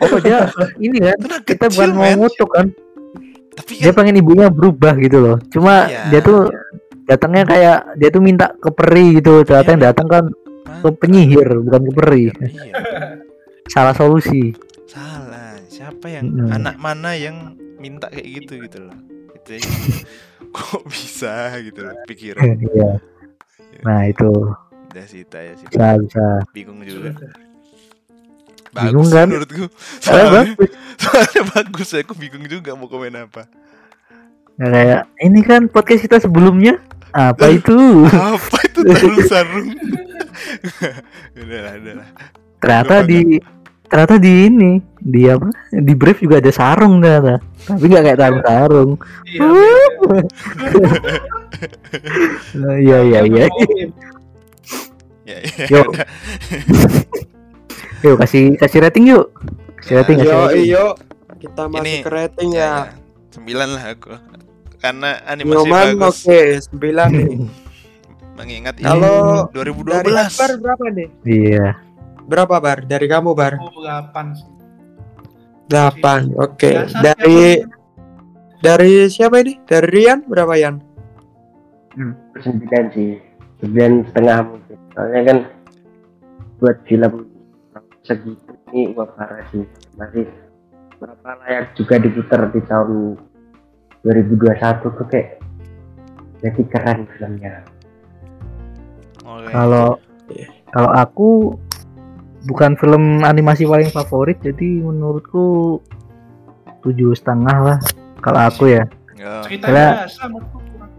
Oh 0.00 0.16
dia 0.24 0.48
ini 0.80 0.96
kan 1.00 1.16
anak 1.20 1.42
kita 1.44 1.66
bukan 1.68 1.90
kecil 1.92 1.98
mau 1.98 2.10
ngutuk 2.24 2.50
kan? 2.50 2.66
Tapi 3.52 3.72
dia 3.84 3.92
kan 3.92 3.96
pengen 4.00 4.16
ibunya 4.24 4.48
berubah 4.48 4.96
gitu 4.96 5.18
loh. 5.20 5.36
Cuma 5.52 5.90
Iya. 5.90 6.02
dia 6.08 6.20
tuh 6.24 6.48
datangnya 7.04 7.44
kayak 7.44 7.78
dia 8.00 8.08
tuh 8.08 8.22
minta 8.24 8.46
ke 8.56 8.70
peri 8.72 9.20
gitu 9.20 9.44
ternyata 9.44 9.68
Iya. 9.68 9.74
yang 9.76 9.82
datang 9.92 10.06
kan 10.08 10.24
ke 10.82 10.88
penyihir 10.96 11.48
bukan 11.68 11.82
ke 11.84 11.92
peri. 11.92 12.22
iya. 12.48 12.74
Salah 13.68 13.92
solusi. 13.92 14.56
Salah. 14.88 15.60
Siapa 15.68 16.08
yang 16.08 16.30
Mm-mm. 16.32 16.52
anak 16.52 16.76
mana 16.80 17.12
yang 17.16 17.58
minta 17.82 18.06
kayak 18.06 18.28
gitu 18.28 18.62
gitu 18.62 18.86
loh 18.86 19.11
itu 19.42 19.50
aja. 19.58 19.70
kok 20.56 20.82
bisa 20.86 21.34
gitu 21.64 21.80
loh 21.82 21.94
pikiran. 22.06 22.44
Iya. 22.62 22.90
Nah 23.88 24.00
itu. 24.06 24.30
Udah 24.92 25.04
sih 25.08 25.24
itu 25.24 25.34
aja 25.34 25.52
sih. 25.56 25.66
Bisa 25.66 25.86
bisa. 25.98 26.24
Bingung 26.52 26.80
juga. 26.84 27.10
Bingung 28.72 29.08
bagus 29.08 29.16
kan? 29.16 29.26
menurutku. 29.28 29.64
Soalnya 30.00 30.28
soalnya, 30.28 30.42
bagus. 30.54 30.70
soalnya 31.00 31.42
bagus. 31.56 31.88
Aku 31.98 32.12
bingung 32.14 32.44
juga 32.46 32.70
mau 32.76 32.86
komen 32.86 33.16
apa. 33.16 33.48
Nah, 34.60 34.68
kayak 34.68 35.02
ini 35.24 35.40
kan 35.40 35.64
podcast 35.72 36.04
kita 36.04 36.20
sebelumnya? 36.20 36.76
Apa 37.12 37.52
itu? 37.52 38.04
apa 38.08 38.58
itu 38.68 38.80
sarung 38.92 39.24
sarung? 39.28 39.68
Udah 41.40 41.60
lah 41.64 41.72
udah 41.76 41.94
lah. 42.00 42.08
Ternyata 42.60 42.94
di 43.04 43.20
ternyata 43.92 44.16
di 44.16 44.48
ini 44.48 44.72
di 44.96 45.28
apa 45.28 45.52
di 45.68 45.92
brief 45.92 46.18
juga 46.18 46.40
ada 46.40 46.48
sarung 46.48 46.98
ternyata 46.98 47.36
tapi 47.62 47.84
nggak 47.84 48.02
kayak 48.02 48.18
sarung 48.18 48.40
sarung 48.42 48.90
Iya. 49.28 49.44
Nah, 52.54 52.76
iya 52.76 52.98
iya 53.02 53.20
iya 53.22 53.44
ya, 55.22 55.36
ya, 55.38 55.66
Yuk. 55.70 55.86
udah. 55.88 56.06
yuk 58.02 58.16
kasih 58.18 58.42
kasih 58.56 58.78
rating 58.80 59.04
yuk 59.06 59.30
kasih 59.78 59.94
rating 60.00 60.16
kasih 60.18 60.28
Yo 60.28 60.40
rating. 60.42 60.64
iyo 60.64 60.86
kita 61.38 61.62
masuk 61.66 61.84
Ini, 61.84 61.94
ke 62.00 62.10
rating 62.10 62.50
Ya, 62.50 62.58
ya. 62.58 62.66
ya. 62.66 62.82
sembilan 63.30 63.68
lah 63.70 63.84
aku 63.92 64.10
karena 64.78 65.10
animasi 65.24 65.54
Nyoman 65.54 65.86
bagus 65.94 66.16
oke 66.22 66.40
sembilan 66.64 67.08
nih. 67.12 67.30
mengingat 68.38 68.74
ini 68.76 68.86
Kalau 68.88 69.46
2012 69.52 69.84
dari 69.84 70.56
berapa 70.58 70.84
nih? 70.90 71.08
iya 71.24 71.68
Berapa 72.26 72.58
bar? 72.62 72.84
Dari 72.86 73.06
kamu 73.06 73.34
bar? 73.34 73.58
Aku 73.58 73.82
8 73.82 74.38
sih. 74.38 74.48
Delapan. 75.70 76.20
Oke. 76.38 76.70
Biasa 76.74 76.98
Dari 77.00 77.40
siapa? 77.58 77.76
dari 78.62 78.92
siapa 79.10 79.36
ini? 79.42 79.52
Dari 79.66 79.86
Rian 79.90 80.18
berapa 80.26 80.54
Yan? 80.54 80.92
sembilan 82.40 82.84
sih 82.96 83.20
sembilan 83.60 83.92
setengah 84.10 84.38
mungkin 84.48 84.78
soalnya 84.96 85.20
kan 85.28 85.38
buat 86.58 86.76
film 86.88 87.12
segitu 88.02 88.52
ini 88.72 88.96
wah 88.96 89.06
parah 89.12 89.44
sih 89.52 89.62
masih 90.00 90.26
berapa 90.98 91.28
layak 91.44 91.74
juga 91.76 92.00
diputar 92.00 92.48
di 92.50 92.60
tahun 92.64 93.18
2021 94.08 94.82
tuh 94.82 95.06
kayak 95.10 95.38
jadi 96.42 96.62
keren 96.72 97.00
filmnya 97.14 97.54
Oke. 99.22 99.46
kalau 99.52 99.88
kalau 100.72 100.90
aku 100.96 101.28
bukan 102.44 102.74
film 102.74 103.22
animasi 103.22 103.64
paling 103.64 103.88
favorit 103.88 104.38
jadi 104.38 104.82
menurutku 104.82 105.78
tujuh 106.80 107.14
setengah 107.14 107.56
lah 107.62 107.78
kalau 108.18 108.40
aku 108.42 108.66
ya 108.68 108.84
Ya. 109.14 109.46
Menurutku 110.26 110.58
kurang. 110.58 110.90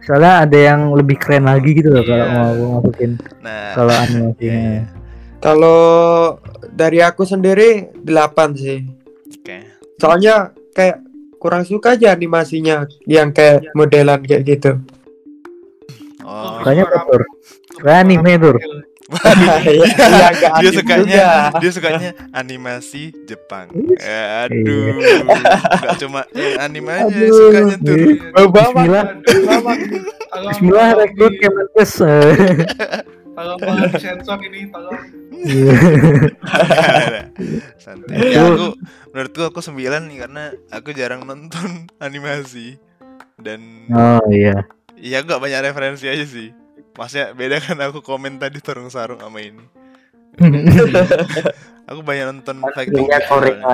soalnya 0.00 0.32
ada 0.42 0.58
yang 0.58 0.80
lebih 0.90 1.20
keren 1.20 1.44
lagi 1.44 1.76
gitu 1.76 1.92
loh 1.92 2.00
kalau 2.00 2.24
Iya. 2.24 2.32
mau 2.32 2.46
aku 2.48 2.64
masukin 2.72 3.10
nah 3.44 3.68
kalau 3.74 3.92
iya, 3.92 4.02
animasinya 4.02 4.56
iya. 4.72 4.82
Kalau 5.36 5.78
dari 6.72 6.98
aku 6.98 7.22
sendiri 7.22 7.68
delapan 7.94 8.56
sih. 8.56 8.80
oke 9.30 9.58
Soalnya 9.96 10.34
kayak 10.72 11.04
kurang 11.36 11.62
suka 11.62 11.92
aja 11.92 12.10
animasinya 12.10 12.88
yang 13.04 13.30
kayak 13.30 13.68
modelan 13.72 14.24
kayak 14.24 14.42
gitu. 14.42 14.80
oh 16.24 16.58
apa 16.64 16.98
tur? 17.04 17.22
Sukanya 17.70 18.00
anime 18.00 18.32
tur. 18.40 18.56
Iya, 19.16 19.54
iya, 19.62 19.86
nggak 19.86 20.32
dia 20.34 20.50
adil 20.50 20.70
sukanya 20.74 21.04
juga. 21.06 21.30
dia 21.62 21.70
sukanya 21.70 22.10
animasi 22.34 23.14
Jepang 23.22 23.70
Iya. 23.70 24.02
Eh, 24.02 24.26
aduh 24.42 24.86
nggak 25.22 25.96
cuma 26.02 26.20
yang 26.34 26.58
anime 26.58 26.90
aja 26.90 27.06
Aduh, 27.06 27.30
sukanya 27.30 27.76
tuh 27.78 27.96
iya. 27.96 28.28
Bawa. 28.34 28.50
Bismillah, 28.50 29.04
Bismillah 30.50 30.88
rekrut 30.98 31.34
Kemenkes. 31.38 31.92
eh. 32.02 32.34
Tolong 33.36 33.60
ini, 34.48 34.60
tolong. 34.72 35.00
santai 37.76 38.32
ya 38.32 38.48
aku 38.48 38.74
menurutku 39.12 39.42
aku 39.44 39.60
sembilan 39.60 40.08
nih 40.08 40.18
karena 40.24 40.44
aku 40.72 40.90
jarang 40.90 41.22
nonton 41.22 41.86
animasi 42.00 42.80
dan 43.38 43.86
oh 43.92 44.24
iya. 44.32 44.64
ya 44.96 45.20
gak 45.20 45.38
banyak 45.38 45.70
referensi 45.70 46.08
aja 46.08 46.24
sih 46.24 46.50
maksudnya 46.96 47.32
beda 47.32 47.56
kan 47.60 47.76
aku 47.80 48.00
komen 48.00 48.36
tadi 48.36 48.58
tarung 48.58 48.88
sarung 48.88 49.20
sama 49.20 49.38
ini 49.38 49.62
aku 51.88 52.00
banyak 52.00 52.24
nonton 52.28 52.60
fighting 52.72 53.08
Korea 53.24 53.72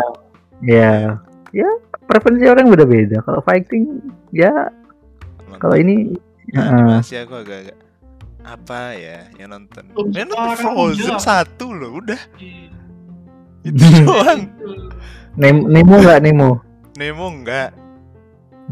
ya. 0.62 1.18
Ya, 1.52 1.68
preferensi 2.06 2.46
orang 2.46 2.70
beda-beda. 2.70 3.20
Kalau 3.20 3.42
fighting 3.42 3.98
ya 4.30 4.70
kalau 5.58 5.74
ini 5.74 6.16
Heeh. 6.48 6.62
animasi 6.64 7.18
aku 7.18 7.36
agak-agak 7.36 7.76
apa 8.40 8.94
ya 8.94 9.26
yang 9.36 9.52
nonton 9.52 9.84
ya 10.10 10.22
nonton 10.24 10.54
Frozen 10.56 11.12
juga. 11.12 11.18
satu 11.18 11.70
loh 11.70 11.98
udah 11.98 12.18
Iya. 12.38 12.74
itu 13.62 13.84
doang 14.02 14.40
Nemo, 15.40 15.66
Nemo 15.66 15.94
nggak 15.98 16.20
Nemo? 16.20 16.50
Nemo 16.94 17.26
enggak 17.26 17.70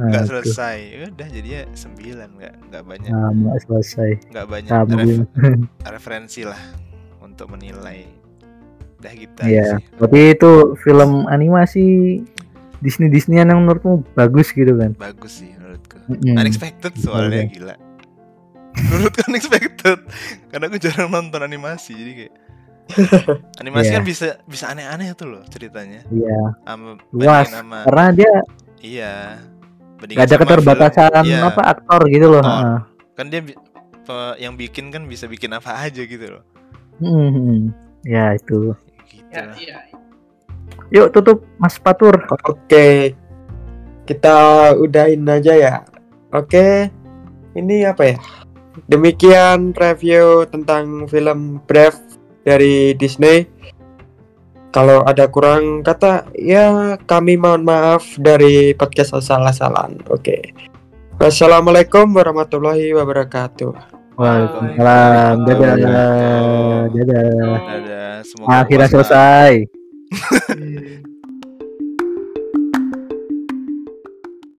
Nah, 0.00 0.06
enggak 0.08 0.22
itu. 0.22 0.30
selesai 0.32 0.76
Ya 0.88 1.06
udah 1.06 1.28
jadinya 1.28 1.62
sembilan 1.70 2.28
enggak 2.32 2.54
enggak 2.62 2.82
banyak 2.82 3.10
Nah, 3.10 3.28
nggak 3.30 3.58
selesai. 3.62 4.10
enggak 4.26 4.46
banyak 4.48 4.70
Sama 4.70 4.94
ref- 4.96 5.28
referensi 5.94 6.40
lah 6.42 6.60
untuk 7.20 7.46
menilai 7.48 8.08
udah 8.96 9.12
gitu 9.14 9.40
Iya. 9.42 9.76
sih 9.76 9.84
Tapi 9.94 10.18
itu 10.30 10.50
film 10.78 11.24
animasi 11.26 11.84
Disney 12.78 13.08
Disneyan 13.08 13.48
yang 13.48 13.60
menurutmu 13.60 14.08
bagus 14.14 14.50
gitu 14.50 14.72
kan? 14.74 14.96
bagus 14.96 15.38
sih 15.38 15.52
menurutku 15.52 16.00
Mm-mm. 16.06 16.32
unexpected 16.34 16.96
soalnya 16.96 17.44
Iya. 17.44 17.48
gila 17.50 17.74
menurutku 18.72 19.20
unexpected 19.28 19.98
karena 20.48 20.64
aku 20.64 20.76
jarang 20.78 21.08
nonton 21.08 21.40
animasi 21.40 21.92
jadi 21.92 22.12
kayak 22.18 22.34
animasi 23.60 23.86
Iya. 23.86 23.94
kan 23.94 24.02
bisa 24.02 24.26
bisa 24.44 24.64
aneh-aneh 24.66 25.12
tuh 25.12 25.28
loh 25.28 25.42
ceritanya 25.46 26.02
Iya. 26.08 26.40
sama 26.62 26.96
Luas. 27.10 27.46
sama 27.46 27.84
Karena 27.84 28.06
dia 28.10 28.32
iya 28.80 29.14
nggak 30.02 30.24
ada 30.24 30.32
sama 30.32 30.42
keterbatasan 30.42 31.10
film- 31.12 31.28
iya, 31.28 31.38
apa 31.44 31.62
aktor 31.66 32.00
gitu 32.06 32.26
loh. 32.28 32.40
Aktor. 32.40 32.56
Heeh. 32.56 32.78
kan 33.12 33.26
dia 33.28 33.40
yang 34.36 34.54
bikin 34.54 34.88
kan 34.88 35.04
bisa 35.04 35.24
bikin 35.24 35.52
apa 35.52 35.76
aja 35.78 36.00
gitu 36.00 36.26
loh 36.30 36.42
Hmm, 36.98 37.72
Ya 38.02 38.32
itu. 38.32 38.72
gitu 39.06 39.28
Ya, 39.30 39.44
iya. 39.54 39.78
Yuk 40.90 41.08
tutup 41.10 41.46
Mas 41.56 41.76
Patur. 41.76 42.18
Oke. 42.42 43.14
Kita 44.02 44.36
udahin 44.74 45.22
aja 45.24 45.52
ya. 45.52 45.74
Oke. 46.30 46.90
Ini 47.52 47.88
apa 47.88 48.04
ya? 48.06 48.16
Demikian 48.84 49.70
review 49.72 50.44
tentang 50.46 51.06
film 51.06 51.62
Brave 51.64 51.94
dari 52.42 52.92
Disney. 52.92 53.46
Kalau 54.70 55.02
ada 55.02 55.26
kurang 55.26 55.82
kata, 55.82 56.30
ya 56.38 56.94
kami 57.02 57.34
mohon 57.34 57.66
maaf 57.66 58.06
dari 58.14 58.70
podcast 58.78 59.18
salah-salan. 59.18 59.98
Oke. 60.06 60.54
Wassalamualaikum 61.18 62.14
warahmatullahi 62.14 62.94
wabarakatuh. 62.94 63.74
Waalaikumsalam. 64.14 65.34
Dadah. 65.42 65.74
Dadah. 65.74 66.86
Dadah. 66.94 68.16
Semoga 68.22 68.62
Akhirnya 68.62 68.88
selesai. 68.88 69.52